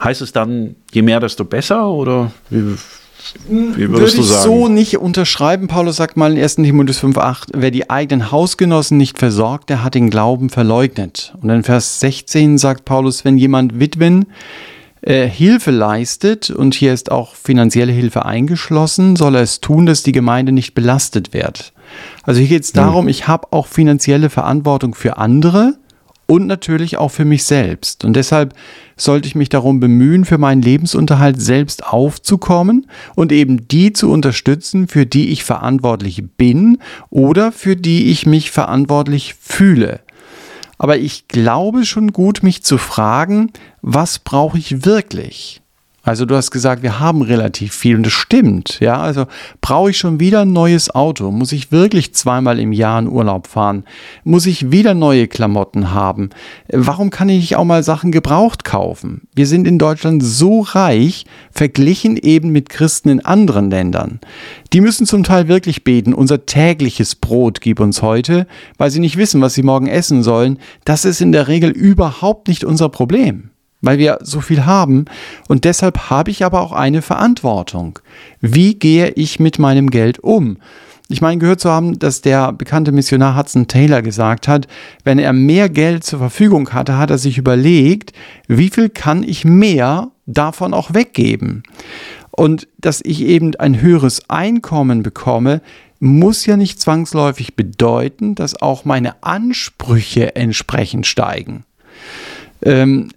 Heißt 0.03 0.21
es 0.21 0.31
dann, 0.31 0.75
je 0.91 1.01
mehr, 1.01 1.19
desto 1.19 1.45
besser 1.45 1.87
oder 1.87 2.31
wie, 2.49 2.75
wie 3.47 3.89
Würde 3.89 4.05
ich 4.05 4.13
so 4.13 4.67
nicht 4.67 4.97
unterschreiben. 4.97 5.67
Paulus 5.67 5.95
sagt 5.95 6.17
mal 6.17 6.31
in 6.31 6.41
1. 6.41 6.55
Timotheus 6.55 7.03
5,8, 7.03 7.49
wer 7.53 7.71
die 7.71 7.89
eigenen 7.89 8.31
Hausgenossen 8.31 8.97
nicht 8.97 9.19
versorgt, 9.19 9.69
der 9.69 9.83
hat 9.83 9.95
den 9.95 10.09
Glauben 10.09 10.49
verleugnet. 10.49 11.33
Und 11.41 11.49
in 11.49 11.63
Vers 11.63 11.99
16 11.99 12.57
sagt 12.57 12.85
Paulus, 12.85 13.25
wenn 13.25 13.37
jemand 13.37 13.79
Witwen 13.79 14.27
äh, 15.05 15.27
Hilfe 15.27 15.71
leistet, 15.71 16.49
und 16.49 16.73
hier 16.73 16.93
ist 16.93 17.11
auch 17.11 17.35
finanzielle 17.35 17.91
Hilfe 17.91 18.25
eingeschlossen, 18.25 19.15
soll 19.15 19.35
er 19.35 19.41
es 19.41 19.61
tun, 19.61 19.85
dass 19.85 20.03
die 20.03 20.11
Gemeinde 20.11 20.51
nicht 20.51 20.73
belastet 20.73 21.33
wird. 21.33 21.73
Also 22.23 22.39
hier 22.39 22.49
geht 22.49 22.63
es 22.63 22.71
darum, 22.73 23.07
ich 23.07 23.27
habe 23.27 23.47
auch 23.51 23.67
finanzielle 23.67 24.29
Verantwortung 24.29 24.95
für 24.95 25.17
andere 25.17 25.75
und 26.27 26.47
natürlich 26.47 26.97
auch 26.97 27.09
für 27.09 27.25
mich 27.25 27.43
selbst. 27.43 28.03
Und 28.03 28.15
deshalb 28.15 28.55
sollte 28.97 29.27
ich 29.27 29.35
mich 29.35 29.49
darum 29.49 29.79
bemühen, 29.79 30.25
für 30.25 30.39
meinen 30.39 30.61
Lebensunterhalt 30.61 31.39
selbst 31.39 31.85
aufzukommen 31.85 32.87
und 33.13 33.31
eben 33.31 33.67
die 33.67 33.93
zu 33.93 34.09
unterstützen, 34.09 34.87
für 34.87 35.05
die 35.05 35.29
ich 35.29 35.43
verantwortlich 35.43 36.23
bin 36.37 36.79
oder 37.11 37.51
für 37.51 37.75
die 37.75 38.07
ich 38.07 38.25
mich 38.25 38.49
verantwortlich 38.49 39.35
fühle. 39.39 39.99
Aber 40.77 40.97
ich 40.97 41.27
glaube 41.27 41.85
schon 41.85 42.11
gut, 42.11 42.43
mich 42.43 42.63
zu 42.63 42.77
fragen, 42.77 43.51
was 43.81 44.19
brauche 44.19 44.57
ich 44.57 44.85
wirklich? 44.85 45.61
Also 46.05 46.25
du 46.25 46.35
hast 46.35 46.51
gesagt, 46.51 46.83
wir 46.83 46.99
haben 46.99 47.23
relativ 47.23 47.73
viel 47.73 47.95
und 47.95 48.05
das 48.05 48.13
stimmt. 48.13 48.79
Ja, 48.79 48.99
also 48.99 49.25
brauche 49.59 49.89
ich 49.89 49.97
schon 49.97 50.19
wieder 50.19 50.41
ein 50.41 50.53
neues 50.53 50.93
Auto? 50.93 51.31
Muss 51.31 51.51
ich 51.51 51.71
wirklich 51.71 52.13
zweimal 52.13 52.59
im 52.59 52.71
Jahr 52.71 52.99
in 52.99 53.07
Urlaub 53.07 53.47
fahren? 53.47 53.85
Muss 54.23 54.45
ich 54.45 54.71
wieder 54.71 54.93
neue 54.93 55.27
Klamotten 55.27 55.93
haben? 55.93 56.29
Warum 56.71 57.09
kann 57.09 57.27
ich 57.29 57.39
nicht 57.39 57.55
auch 57.55 57.65
mal 57.65 57.81
Sachen 57.81 58.11
gebraucht 58.11 58.63
kaufen? 58.63 59.27
Wir 59.33 59.47
sind 59.47 59.65
in 59.65 59.79
Deutschland 59.79 60.23
so 60.23 60.61
reich, 60.61 61.25
verglichen 61.51 62.17
eben 62.17 62.51
mit 62.51 62.69
Christen 62.69 63.09
in 63.09 63.25
anderen 63.25 63.71
Ländern. 63.71 64.19
Die 64.73 64.81
müssen 64.81 65.07
zum 65.07 65.23
Teil 65.23 65.47
wirklich 65.47 65.83
beten, 65.83 66.13
unser 66.13 66.45
tägliches 66.45 67.15
Brot 67.15 67.61
gib 67.61 67.79
uns 67.79 68.03
heute, 68.03 68.45
weil 68.77 68.91
sie 68.91 68.99
nicht 68.99 69.17
wissen, 69.17 69.41
was 69.41 69.55
sie 69.55 69.63
morgen 69.63 69.87
essen 69.87 70.21
sollen. 70.21 70.59
Das 70.83 71.03
ist 71.03 71.19
in 71.19 71.31
der 71.31 71.47
Regel 71.47 71.71
überhaupt 71.71 72.47
nicht 72.47 72.63
unser 72.63 72.89
Problem 72.89 73.49
weil 73.81 73.97
wir 73.97 74.19
so 74.21 74.41
viel 74.41 74.65
haben. 74.65 75.05
Und 75.47 75.63
deshalb 75.65 76.09
habe 76.09 76.31
ich 76.31 76.43
aber 76.43 76.61
auch 76.61 76.71
eine 76.71 77.01
Verantwortung. 77.01 77.99
Wie 78.41 78.75
gehe 78.75 79.09
ich 79.11 79.39
mit 79.39 79.59
meinem 79.59 79.89
Geld 79.89 80.19
um? 80.19 80.57
Ich 81.07 81.21
meine, 81.21 81.39
gehört 81.39 81.59
zu 81.59 81.69
haben, 81.69 81.99
dass 81.99 82.21
der 82.21 82.51
bekannte 82.51 82.91
Missionar 82.91 83.37
Hudson 83.37 83.67
Taylor 83.67 84.01
gesagt 84.01 84.47
hat, 84.47 84.67
wenn 85.03 85.19
er 85.19 85.33
mehr 85.33 85.69
Geld 85.69 86.03
zur 86.03 86.17
Verfügung 86.17 86.71
hatte, 86.73 86.97
hat 86.97 87.11
er 87.11 87.19
sich 87.19 87.37
überlegt, 87.37 88.11
wie 88.47 88.69
viel 88.69 88.89
kann 88.89 89.21
ich 89.21 89.45
mehr 89.45 90.09
davon 90.25 90.73
auch 90.73 90.95
weggeben? 90.95 91.61
Und 92.31 92.67
dass 92.79 93.01
ich 93.03 93.21
eben 93.21 93.55
ein 93.55 93.79
höheres 93.81 94.29
Einkommen 94.29 95.03
bekomme, 95.03 95.61
muss 95.99 96.45
ja 96.45 96.57
nicht 96.57 96.81
zwangsläufig 96.81 97.55
bedeuten, 97.55 98.35
dass 98.35 98.61
auch 98.61 98.83
meine 98.83 99.23
Ansprüche 99.23 100.35
entsprechend 100.35 101.07
steigen. 101.07 101.65
Ähm, 102.61 103.09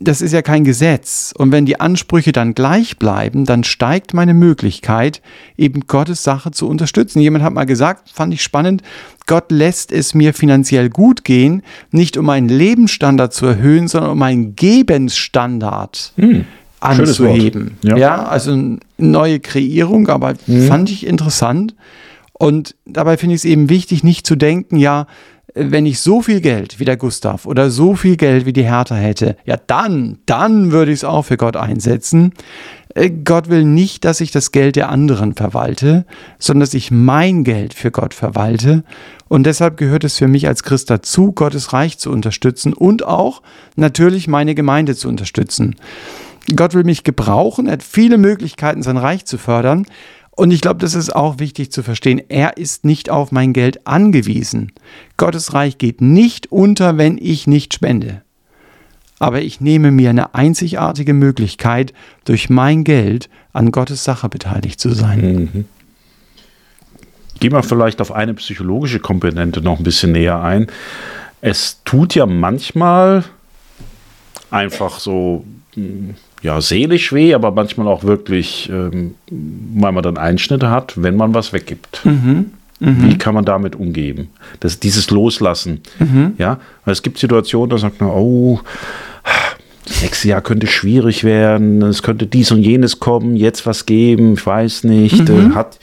das 0.00 0.20
ist 0.20 0.32
ja 0.32 0.42
kein 0.42 0.64
Gesetz. 0.64 1.32
Und 1.36 1.52
wenn 1.52 1.66
die 1.66 1.80
Ansprüche 1.80 2.32
dann 2.32 2.54
gleich 2.54 2.98
bleiben, 2.98 3.44
dann 3.44 3.62
steigt 3.62 4.12
meine 4.12 4.34
Möglichkeit, 4.34 5.22
eben 5.56 5.82
Gottes 5.86 6.24
Sache 6.24 6.50
zu 6.50 6.68
unterstützen. 6.68 7.20
Jemand 7.20 7.44
hat 7.44 7.52
mal 7.52 7.64
gesagt, 7.64 8.10
fand 8.12 8.34
ich 8.34 8.42
spannend, 8.42 8.82
Gott 9.26 9.50
lässt 9.50 9.92
es 9.92 10.12
mir 10.12 10.34
finanziell 10.34 10.90
gut 10.90 11.24
gehen, 11.24 11.62
nicht 11.90 12.16
um 12.16 12.26
meinen 12.26 12.48
Lebensstandard 12.48 13.32
zu 13.32 13.46
erhöhen, 13.46 13.88
sondern 13.88 14.10
um 14.10 14.18
meinen 14.18 14.56
Gebensstandard 14.56 16.12
hm, 16.16 16.44
anzuheben. 16.80 17.78
Ja. 17.82 17.96
ja. 17.96 18.24
also 18.24 18.52
eine 18.52 18.80
neue 18.98 19.38
Kreierung, 19.38 20.08
aber 20.08 20.34
hm. 20.46 20.66
fand 20.66 20.90
ich 20.90 21.06
interessant. 21.06 21.74
Und 22.32 22.74
dabei 22.84 23.16
finde 23.16 23.36
ich 23.36 23.42
es 23.42 23.44
eben 23.44 23.68
wichtig, 23.68 24.02
nicht 24.02 24.26
zu 24.26 24.34
denken, 24.34 24.76
ja, 24.76 25.06
wenn 25.54 25.86
ich 25.86 26.00
so 26.00 26.20
viel 26.20 26.40
Geld 26.40 26.80
wie 26.80 26.84
der 26.84 26.96
Gustav 26.96 27.46
oder 27.46 27.70
so 27.70 27.94
viel 27.94 28.16
Geld 28.16 28.44
wie 28.44 28.52
die 28.52 28.64
Hertha 28.64 28.96
hätte, 28.96 29.36
ja 29.44 29.56
dann, 29.56 30.18
dann 30.26 30.72
würde 30.72 30.90
ich 30.90 30.98
es 30.98 31.04
auch 31.04 31.22
für 31.22 31.36
Gott 31.36 31.56
einsetzen. 31.56 32.32
Äh, 32.94 33.10
Gott 33.10 33.48
will 33.48 33.64
nicht, 33.64 34.04
dass 34.04 34.20
ich 34.20 34.32
das 34.32 34.50
Geld 34.50 34.74
der 34.74 34.88
anderen 34.88 35.34
verwalte, 35.34 36.06
sondern 36.38 36.60
dass 36.60 36.74
ich 36.74 36.90
mein 36.90 37.44
Geld 37.44 37.72
für 37.72 37.92
Gott 37.92 38.14
verwalte. 38.14 38.82
Und 39.28 39.44
deshalb 39.46 39.76
gehört 39.76 40.02
es 40.02 40.18
für 40.18 40.28
mich 40.28 40.48
als 40.48 40.64
Christ 40.64 40.90
dazu, 40.90 41.32
Gottes 41.32 41.72
Reich 41.72 41.98
zu 41.98 42.10
unterstützen 42.10 42.72
und 42.72 43.04
auch 43.04 43.40
natürlich 43.76 44.26
meine 44.26 44.56
Gemeinde 44.56 44.96
zu 44.96 45.08
unterstützen. 45.08 45.76
Gott 46.54 46.74
will 46.74 46.84
mich 46.84 47.04
gebrauchen, 47.04 47.66
er 47.66 47.74
hat 47.74 47.82
viele 47.82 48.18
Möglichkeiten, 48.18 48.82
sein 48.82 48.98
Reich 48.98 49.24
zu 49.24 49.38
fördern. 49.38 49.86
Und 50.36 50.50
ich 50.50 50.60
glaube, 50.60 50.80
das 50.80 50.94
ist 50.94 51.14
auch 51.14 51.38
wichtig 51.38 51.70
zu 51.70 51.82
verstehen. 51.82 52.20
Er 52.28 52.56
ist 52.56 52.84
nicht 52.84 53.08
auf 53.08 53.30
mein 53.30 53.52
Geld 53.52 53.86
angewiesen. 53.86 54.72
Gottes 55.16 55.54
Reich 55.54 55.78
geht 55.78 56.00
nicht 56.00 56.50
unter, 56.50 56.98
wenn 56.98 57.18
ich 57.18 57.46
nicht 57.46 57.72
spende. 57.72 58.22
Aber 59.20 59.42
ich 59.42 59.60
nehme 59.60 59.92
mir 59.92 60.10
eine 60.10 60.34
einzigartige 60.34 61.14
Möglichkeit, 61.14 61.94
durch 62.24 62.50
mein 62.50 62.82
Geld 62.82 63.30
an 63.52 63.70
Gottes 63.70 64.02
Sache 64.02 64.28
beteiligt 64.28 64.80
zu 64.80 64.90
sein. 64.90 65.20
Mhm. 65.20 65.64
Gehen 67.38 67.52
wir 67.52 67.62
vielleicht 67.62 68.00
auf 68.00 68.10
eine 68.10 68.34
psychologische 68.34 68.98
Komponente 68.98 69.60
noch 69.60 69.78
ein 69.78 69.84
bisschen 69.84 70.12
näher 70.12 70.42
ein. 70.42 70.66
Es 71.40 71.80
tut 71.84 72.14
ja 72.14 72.26
manchmal 72.26 73.24
einfach 74.50 74.98
so 74.98 75.44
hm, 75.74 76.16
ja, 76.44 76.60
seelisch 76.60 77.12
weh, 77.14 77.32
aber 77.32 77.52
manchmal 77.52 77.88
auch 77.88 78.04
wirklich, 78.04 78.68
ähm, 78.70 79.14
weil 79.30 79.92
man 79.92 80.02
dann 80.02 80.18
Einschnitte 80.18 80.68
hat, 80.68 80.92
wenn 81.02 81.16
man 81.16 81.32
was 81.32 81.54
weggibt. 81.54 82.02
Mhm. 82.04 82.52
Mhm. 82.80 83.02
Wie 83.02 83.16
kann 83.16 83.34
man 83.34 83.46
damit 83.46 83.74
umgehen? 83.74 84.28
Das, 84.60 84.78
dieses 84.78 85.10
Loslassen. 85.10 85.80
Mhm. 85.98 86.34
Ja, 86.36 86.60
weil 86.84 86.92
es 86.92 87.00
gibt 87.00 87.16
Situationen, 87.16 87.70
da 87.70 87.78
sagt 87.78 87.98
man, 88.02 88.10
oh, 88.10 88.60
das 89.86 90.02
nächste 90.02 90.28
Jahr 90.28 90.42
könnte 90.42 90.66
schwierig 90.66 91.24
werden, 91.24 91.80
es 91.80 92.02
könnte 92.02 92.26
dies 92.26 92.52
und 92.52 92.62
jenes 92.62 93.00
kommen, 93.00 93.36
jetzt 93.36 93.64
was 93.64 93.86
geben, 93.86 94.34
ich 94.34 94.44
weiß 94.44 94.84
nicht. 94.84 95.26
Mhm. 95.26 95.52
Äh, 95.52 95.54
hat, 95.54 95.78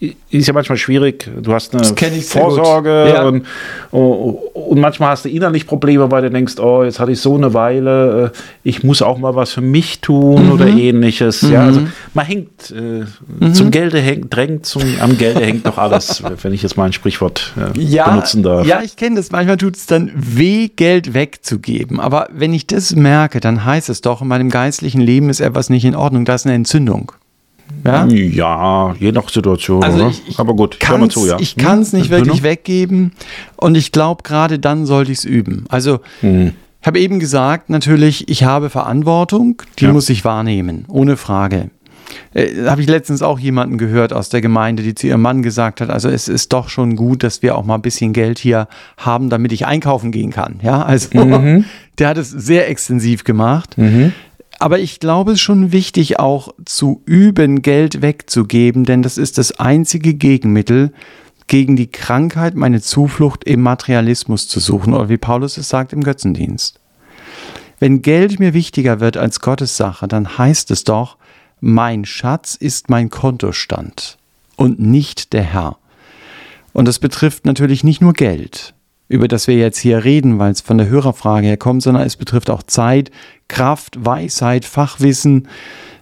ist 0.00 0.46
ja 0.46 0.52
manchmal 0.52 0.76
schwierig. 0.76 1.30
Du 1.40 1.52
hast 1.52 1.74
eine 1.74 1.84
Vorsorge 1.84 3.12
ja. 3.14 3.28
und, 3.28 3.46
und, 3.90 4.80
manchmal 4.80 5.10
hast 5.10 5.24
du 5.24 5.28
innerlich 5.28 5.66
Probleme, 5.66 6.10
weil 6.10 6.22
du 6.22 6.30
denkst, 6.30 6.58
oh, 6.58 6.82
jetzt 6.82 6.98
hatte 6.98 7.12
ich 7.12 7.20
so 7.20 7.36
eine 7.36 7.54
Weile, 7.54 8.32
äh, 8.34 8.38
ich 8.64 8.82
muss 8.82 9.02
auch 9.02 9.18
mal 9.18 9.34
was 9.36 9.52
für 9.52 9.60
mich 9.60 10.00
tun 10.00 10.46
mhm. 10.46 10.52
oder 10.52 10.66
ähnliches. 10.66 11.42
Mhm. 11.42 11.52
Ja, 11.52 11.62
also 11.62 11.80
man 12.12 12.26
hängt 12.26 12.72
äh, 12.72 13.04
mhm. 13.44 13.54
zum 13.54 13.70
Gelde 13.70 14.00
hängt, 14.00 14.34
drängt 14.34 14.66
zum, 14.66 14.82
am 15.00 15.16
Gelde 15.16 15.40
hängt 15.40 15.66
doch 15.66 15.78
alles, 15.78 16.22
wenn 16.42 16.52
ich 16.52 16.62
jetzt 16.62 16.76
mal 16.76 16.86
ein 16.86 16.92
Sprichwort 16.92 17.52
äh, 17.56 17.78
ja, 17.80 18.08
benutzen 18.08 18.42
darf. 18.42 18.66
Ja, 18.66 18.82
ich 18.82 18.96
kenne 18.96 19.16
das. 19.16 19.30
Manchmal 19.30 19.56
tut 19.56 19.76
es 19.76 19.86
dann 19.86 20.10
weh, 20.14 20.68
Geld 20.68 21.14
wegzugeben. 21.14 22.00
Aber 22.00 22.28
wenn 22.32 22.52
ich 22.52 22.66
das 22.66 22.94
merke, 22.96 23.40
dann 23.40 23.64
heißt 23.64 23.88
es 23.88 24.00
doch, 24.00 24.22
in 24.22 24.28
meinem 24.28 24.50
geistlichen 24.50 25.00
Leben 25.00 25.30
ist 25.30 25.40
etwas 25.40 25.70
nicht 25.70 25.84
in 25.84 25.94
Ordnung. 25.94 26.24
Da 26.24 26.34
ist 26.34 26.46
eine 26.46 26.54
Entzündung. 26.54 27.12
Ja? 27.84 28.06
ja, 28.06 28.94
je 28.98 29.12
nach 29.12 29.28
Situation. 29.28 29.82
Also 29.82 30.08
ich, 30.08 30.28
ich 30.28 30.38
Aber 30.38 30.54
gut, 30.54 30.78
mal 30.88 31.08
zu, 31.08 31.26
ja. 31.26 31.38
Ich 31.38 31.56
kann 31.56 31.80
es 31.80 31.92
nicht 31.92 32.10
hm? 32.10 32.18
wirklich 32.18 32.42
weggeben 32.42 33.12
und 33.56 33.74
ich 33.74 33.92
glaube, 33.92 34.22
gerade 34.22 34.58
dann 34.58 34.86
sollte 34.86 35.12
ich 35.12 35.18
es 35.18 35.24
üben. 35.24 35.66
Also, 35.68 36.00
hm. 36.20 36.52
ich 36.80 36.86
habe 36.86 36.98
eben 36.98 37.20
gesagt, 37.20 37.70
natürlich, 37.70 38.28
ich 38.28 38.44
habe 38.44 38.70
Verantwortung, 38.70 39.62
die 39.78 39.84
ja. 39.84 39.92
muss 39.92 40.08
ich 40.08 40.24
wahrnehmen, 40.24 40.84
ohne 40.88 41.16
Frage. 41.16 41.70
Äh, 42.32 42.66
habe 42.66 42.80
ich 42.80 42.88
letztens 42.88 43.22
auch 43.22 43.38
jemanden 43.38 43.78
gehört 43.78 44.12
aus 44.12 44.28
der 44.28 44.40
Gemeinde, 44.40 44.82
die 44.82 44.94
zu 44.94 45.06
ihrem 45.06 45.22
Mann 45.22 45.42
gesagt 45.42 45.80
hat, 45.80 45.90
also 45.90 46.08
es 46.08 46.28
ist 46.28 46.52
doch 46.52 46.68
schon 46.68 46.96
gut, 46.96 47.22
dass 47.22 47.42
wir 47.42 47.56
auch 47.56 47.64
mal 47.64 47.76
ein 47.76 47.82
bisschen 47.82 48.12
Geld 48.12 48.38
hier 48.38 48.68
haben, 48.96 49.30
damit 49.30 49.52
ich 49.52 49.66
einkaufen 49.66 50.12
gehen 50.12 50.30
kann. 50.30 50.60
Ja, 50.62 50.82
also 50.82 51.18
mhm. 51.18 51.64
der 51.98 52.08
hat 52.08 52.18
es 52.18 52.30
sehr 52.30 52.68
extensiv 52.68 53.24
gemacht. 53.24 53.78
Mhm. 53.78 54.12
Aber 54.58 54.78
ich 54.78 55.00
glaube, 55.00 55.32
es 55.32 55.38
ist 55.38 55.42
schon 55.42 55.72
wichtig, 55.72 56.18
auch 56.18 56.54
zu 56.64 57.02
üben, 57.06 57.62
Geld 57.62 58.02
wegzugeben, 58.02 58.84
denn 58.84 59.02
das 59.02 59.18
ist 59.18 59.38
das 59.38 59.58
einzige 59.58 60.14
Gegenmittel 60.14 60.92
gegen 61.46 61.76
die 61.76 61.90
Krankheit, 61.90 62.54
meine 62.54 62.80
Zuflucht 62.80 63.44
im 63.44 63.60
Materialismus 63.62 64.48
zu 64.48 64.60
suchen, 64.60 64.94
oder 64.94 65.08
wie 65.08 65.18
Paulus 65.18 65.58
es 65.58 65.68
sagt, 65.68 65.92
im 65.92 66.02
Götzendienst. 66.02 66.80
Wenn 67.80 68.02
Geld 68.02 68.38
mir 68.40 68.54
wichtiger 68.54 69.00
wird 69.00 69.16
als 69.16 69.40
Gottes 69.40 69.76
Sache, 69.76 70.08
dann 70.08 70.38
heißt 70.38 70.70
es 70.70 70.84
doch, 70.84 71.16
mein 71.60 72.04
Schatz 72.04 72.54
ist 72.54 72.88
mein 72.88 73.10
Kontostand 73.10 74.18
und 74.56 74.80
nicht 74.80 75.32
der 75.32 75.42
Herr. 75.42 75.76
Und 76.72 76.86
das 76.86 76.98
betrifft 76.98 77.44
natürlich 77.44 77.84
nicht 77.84 78.00
nur 78.00 78.12
Geld 78.12 78.74
über 79.14 79.28
das 79.28 79.46
wir 79.46 79.56
jetzt 79.56 79.78
hier 79.78 80.02
reden, 80.04 80.40
weil 80.40 80.50
es 80.50 80.60
von 80.60 80.76
der 80.76 80.88
Hörerfrage 80.88 81.46
her 81.46 81.56
kommt, 81.56 81.82
sondern 81.82 82.02
es 82.02 82.16
betrifft 82.16 82.50
auch 82.50 82.64
Zeit, 82.64 83.12
Kraft, 83.46 84.04
Weisheit, 84.04 84.64
Fachwissen. 84.64 85.46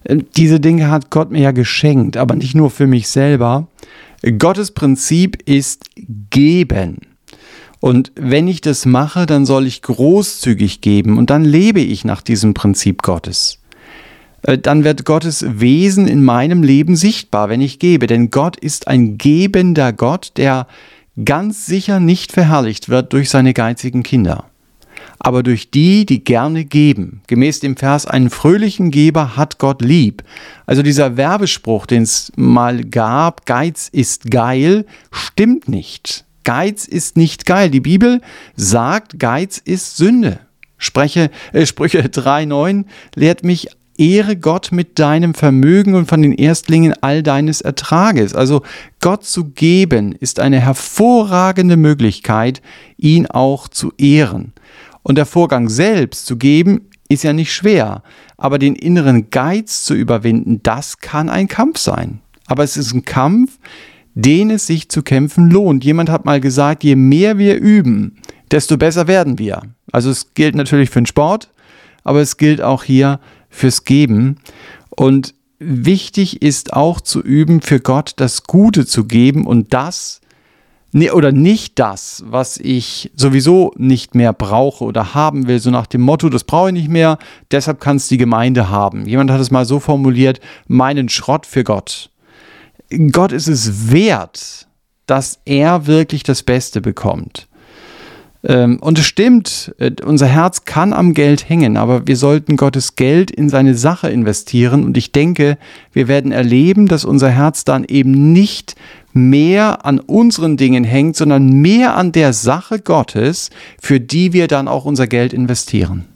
Äh, 0.05 0.19
diese 0.37 0.61
Dinge 0.61 0.91
hat 0.91 1.11
Gott 1.11 1.31
mir 1.31 1.43
ja 1.43 1.53
geschenkt, 1.53 2.17
aber 2.17 2.35
nicht 2.35 2.55
nur 2.55 2.71
für 2.71 2.87
mich 2.87 3.09
selber. 3.09 3.69
Gottes 4.39 4.71
Prinzip 4.71 5.43
ist 5.47 5.85
geben. 6.31 6.99
Und 7.81 8.13
wenn 8.15 8.49
ich 8.49 8.61
das 8.61 8.87
mache, 8.87 9.27
dann 9.27 9.45
soll 9.45 9.67
ich 9.67 9.83
großzügig 9.83 10.81
geben 10.81 11.19
und 11.19 11.31
dann 11.31 11.45
lebe 11.45 11.81
ich 11.81 12.05
nach 12.05 12.23
diesem 12.23 12.55
Prinzip 12.55 13.03
Gottes. 13.03 13.59
Äh, 14.43 14.57
dann 14.57 14.85
wird 14.85 15.05
Gottes 15.05 15.45
Wesen 15.47 16.09
in 16.09 16.25
meinem 16.25 16.63
Leben 16.63 16.97
sichtbar, 16.97 17.51
wenn 17.51 17.61
ich 17.61 17.79
gebe. 17.79 18.07
Denn 18.07 18.31
Gott 18.31 18.57
ist 18.57 18.89
ein 18.89 19.19
gebender 19.19 19.93
Gott, 19.93 20.33
der 20.39 20.67
ganz 21.25 21.67
sicher 21.67 22.01
nicht 22.01 22.33
verherrlicht 22.33 22.89
wird 22.89 23.13
durch 23.13 23.31
seine 23.31 23.53
geizigen 23.53 24.03
Kinder, 24.03 24.47
aber 25.19 25.43
durch 25.43 25.71
die, 25.71 26.07
die 26.07 26.25
gerne 26.25 26.65
geben. 26.65 27.23
Gemäß 27.27 27.61
dem 27.61 27.77
Vers, 27.77 28.07
einen 28.07 28.31
fröhlichen 28.31 28.91
Geber 28.91 29.37
hat 29.37 29.59
Gott 29.59 29.83
lieb. 29.83 30.23
Also 30.67 30.83
dieser 30.83 31.17
Werbespruch, 31.17 31.87
den 31.87 32.03
es 32.03 32.33
mal 32.37 32.85
gab, 32.85 33.47
Geiz 33.47 33.89
ist 33.93 34.31
geil, 34.31 34.87
stimmt 35.11 35.69
nicht. 35.69 36.25
Geiz 36.45 36.87
ist 36.87 37.17
nicht 37.17 37.47
geil. 37.47 37.71
Die 37.71 37.81
Bibel 37.81 38.21
sagt, 38.57 39.19
Geiz 39.19 39.59
ist 39.59 39.97
Sünde. 39.97 40.41
Spreche, 40.77 41.31
äh, 41.53 41.65
Sprüche 41.65 42.01
3,9 42.09 42.87
lehrt 43.15 43.45
mich 43.45 43.69
Ehre 44.03 44.37
Gott 44.37 44.73
mit 44.73 44.99
deinem 44.99 45.33
Vermögen 45.33 45.95
und 45.95 46.07
von 46.07 46.23
den 46.23 46.33
Erstlingen 46.33 46.93
all 47.03 47.23
deines 47.23 47.61
Ertrages. 47.61 48.35
Also 48.35 48.63
Gott 49.01 49.25
zu 49.25 49.45
geben 49.45 50.13
ist 50.13 50.41
eine 50.41 50.59
hervorragende 50.59 51.77
Möglichkeit, 51.77 52.63
ihn 52.97 53.29
auch 53.29 53.69
zu 53.69 53.93
ehren. 53.99 54.55
Und 55.05 55.19
der 55.19 55.27
Vorgang 55.27 55.69
selbst 55.69 56.27
zu 56.27 56.37
geben 56.37 56.89
ist 57.09 57.23
ja 57.23 57.33
nicht 57.33 57.53
schwer, 57.53 58.03
aber 58.37 58.59
den 58.59 58.75
inneren 58.75 59.31
Geiz 59.31 59.85
zu 59.85 59.95
überwinden, 59.95 60.61
das 60.65 60.99
kann 60.99 61.29
ein 61.29 61.47
Kampf 61.47 61.79
sein. 61.79 62.21
Aber 62.47 62.65
es 62.65 62.77
ist 62.77 62.93
ein 62.93 63.05
Kampf, 63.05 63.59
den 64.15 64.51
es 64.51 64.67
sich 64.67 64.89
zu 64.89 65.03
kämpfen 65.03 65.49
lohnt. 65.49 65.85
Jemand 65.85 66.11
hat 66.11 66.25
mal 66.25 66.41
gesagt, 66.41 66.83
je 66.83 66.97
mehr 66.97 67.39
wir 67.39 67.57
üben, 67.57 68.17
desto 68.51 68.77
besser 68.77 69.07
werden 69.07 69.39
wir. 69.39 69.63
Also 69.93 70.11
es 70.11 70.35
gilt 70.35 70.57
natürlich 70.57 70.91
für 70.91 71.01
den 71.01 71.07
Sport, 71.07 71.51
aber 72.03 72.21
es 72.21 72.37
gilt 72.37 72.61
auch 72.61 72.83
hier 72.83 73.21
fürs 73.53 73.85
Geben. 73.85 74.39
Und 74.91 75.35
wichtig 75.61 76.43
ist 76.43 76.73
auch 76.73 77.01
zu 77.01 77.23
üben, 77.23 77.61
für 77.61 77.79
Gott 77.79 78.15
das 78.17 78.43
Gute 78.45 78.85
zu 78.85 79.05
geben 79.05 79.47
und 79.47 79.73
das 79.73 80.21
oder 81.13 81.33
nicht 81.33 81.79
das, 81.79 82.23
was 82.27 82.59
ich 82.59 83.11
sowieso 83.17 83.73
nicht 83.79 84.15
mehr 84.15 84.35
brauche 84.35 84.85
oder 84.85 85.15
haben 85.15 85.47
will, 85.47 85.59
so 85.59 85.71
nach 85.71 85.87
dem 85.87 86.03
Motto, 86.03 86.29
das 86.29 86.45
brauche 86.45 86.69
ich 86.69 86.75
nicht 86.75 86.91
mehr, 86.91 87.17
deshalb 87.51 87.81
kann 87.81 87.97
es 87.97 88.09
die 88.09 88.19
Gemeinde 88.19 88.69
haben. 88.69 89.07
Jemand 89.07 89.31
hat 89.31 89.41
es 89.41 89.51
mal 89.51 89.65
so 89.65 89.81
formuliert, 89.81 90.41
meinen 90.67 91.09
Schrott 91.09 91.47
für 91.47 91.65
Gott. 91.65 92.11
Gott 93.11 93.33
ist 93.33 93.49
es 93.49 93.91
wert, 93.91 94.69
dass 95.07 95.41
er 95.47 95.87
wirklich 95.87 96.25
das 96.25 96.43
Beste 96.43 96.83
bekommt. 96.83 97.49
Ähm, 98.45 98.79
und 98.81 98.99
es 98.99 99.07
stimmt, 99.07 99.73
äh, 99.79 99.93
unser 100.05 100.27
Herz 100.27 100.65
kann 100.65 100.93
am 100.93 101.15
Geld 101.15 101.49
hängen, 101.49 101.77
aber 101.77 102.07
wir 102.07 102.17
sollten 102.17 102.57
Gottes 102.57 102.97
Geld 102.97 103.31
in 103.31 103.49
seine 103.49 103.77
Sache 103.77 104.09
investieren. 104.11 104.85
Und 104.85 104.97
ich 104.97 105.13
denke, 105.13 105.59
wir 105.93 106.09
werden 106.09 106.33
erleben, 106.33 106.89
dass 106.89 107.05
unser 107.05 107.31
Herz 107.31 107.65
dann 107.65 107.85
eben 107.85 108.33
nicht 108.33 108.75
mehr 109.13 109.85
an 109.85 110.01
unseren 110.01 110.57
Dingen 110.57 110.85
hängt, 110.85 111.17
sondern 111.17 111.61
mehr 111.61 111.97
an 111.97 112.13
der 112.13 112.33
Sache 112.33 112.81
Gottes, 112.81 113.51
für 113.81 114.01
die 114.01 114.33
wir 114.33 114.49
dann 114.49 114.69
auch 114.69 114.85
unser 114.85 115.07
Geld 115.07 115.33
investieren. 115.33 116.07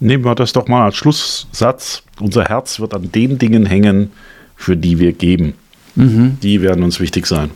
nehmen 0.00 0.24
wir 0.24 0.34
das 0.34 0.52
doch 0.52 0.66
mal 0.66 0.84
als 0.86 0.96
Schlusssatz. 0.96 2.02
Unser 2.20 2.44
Herz 2.46 2.80
wird 2.80 2.92
an 2.92 3.10
den 3.12 3.38
Dingen 3.38 3.66
hängen, 3.66 4.10
für 4.56 4.76
die 4.76 4.98
wir 4.98 5.12
geben. 5.12 5.54
Mhm. 5.94 6.38
Die 6.42 6.60
werden 6.60 6.82
uns 6.82 6.98
wichtig 7.00 7.26
sein. 7.26 7.50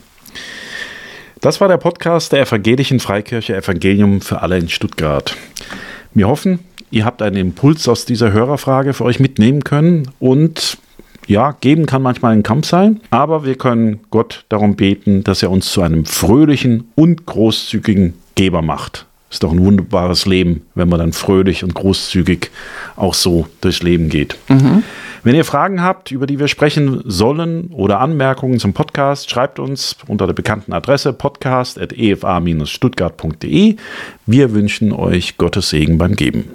Das 1.41 1.61
war 1.61 1.67
der 1.67 1.77
Podcast 1.77 2.31
der 2.31 2.41
Evangelischen 2.41 2.99
Freikirche 2.99 3.55
Evangelium 3.55 4.21
für 4.21 4.41
alle 4.41 4.57
in 4.57 4.69
Stuttgart. 4.69 5.37
Wir 6.15 6.27
hoffen, 6.27 6.59
ihr 6.89 7.05
habt 7.05 7.21
einen 7.21 7.37
Impuls 7.37 7.87
aus 7.87 8.05
dieser 8.05 8.31
Hörerfrage 8.31 8.93
für 8.93 9.03
euch 9.03 9.19
mitnehmen 9.19 9.63
können 9.63 10.09
und 10.19 10.79
ja, 11.27 11.51
geben 11.59 11.85
kann 11.85 12.01
manchmal 12.01 12.33
ein 12.33 12.43
Kampf 12.43 12.67
sein, 12.67 13.01
aber 13.11 13.45
wir 13.45 13.55
können 13.55 13.99
Gott 14.09 14.45
darum 14.49 14.75
beten, 14.75 15.23
dass 15.23 15.43
er 15.43 15.51
uns 15.51 15.71
zu 15.71 15.81
einem 15.81 16.05
fröhlichen 16.05 16.91
und 16.95 17.25
großzügigen 17.25 18.13
Geber 18.35 18.61
macht. 18.61 19.06
Ist 19.29 19.43
doch 19.43 19.51
ein 19.51 19.61
wunderbares 19.63 20.25
Leben, 20.25 20.65
wenn 20.73 20.87
man 20.87 20.99
dann 20.99 21.11
fröhlich 21.11 21.61
und 21.63 21.73
großzügig 21.73 22.49
auch 22.95 23.13
so 23.13 23.45
durchs 23.61 23.83
Leben 23.83 24.07
geht. 24.09 24.37
Mhm. 24.47 24.83
Wenn 25.23 25.35
ihr 25.35 25.43
Fragen 25.43 25.83
habt, 25.83 26.11
über 26.11 26.27
die 26.27 26.39
wir 26.39 26.47
sprechen 26.47 27.01
sollen 27.03 27.71
oder 27.73 27.99
Anmerkungen 27.99 28.59
zum 28.59 28.71
Podcast, 28.73 29.29
schreibt 29.29 29.59
uns 29.59 29.97
unter 30.07 30.27
der 30.27 30.33
bekannten 30.33 30.71
Adresse 30.71 31.11
podcast.efa-stuttgart.de. 31.11 33.75
Wir 34.25 34.53
wünschen 34.53 34.93
euch 34.93 35.35
Gottes 35.37 35.69
Segen 35.69 35.97
beim 35.97 36.15
Geben. 36.15 36.45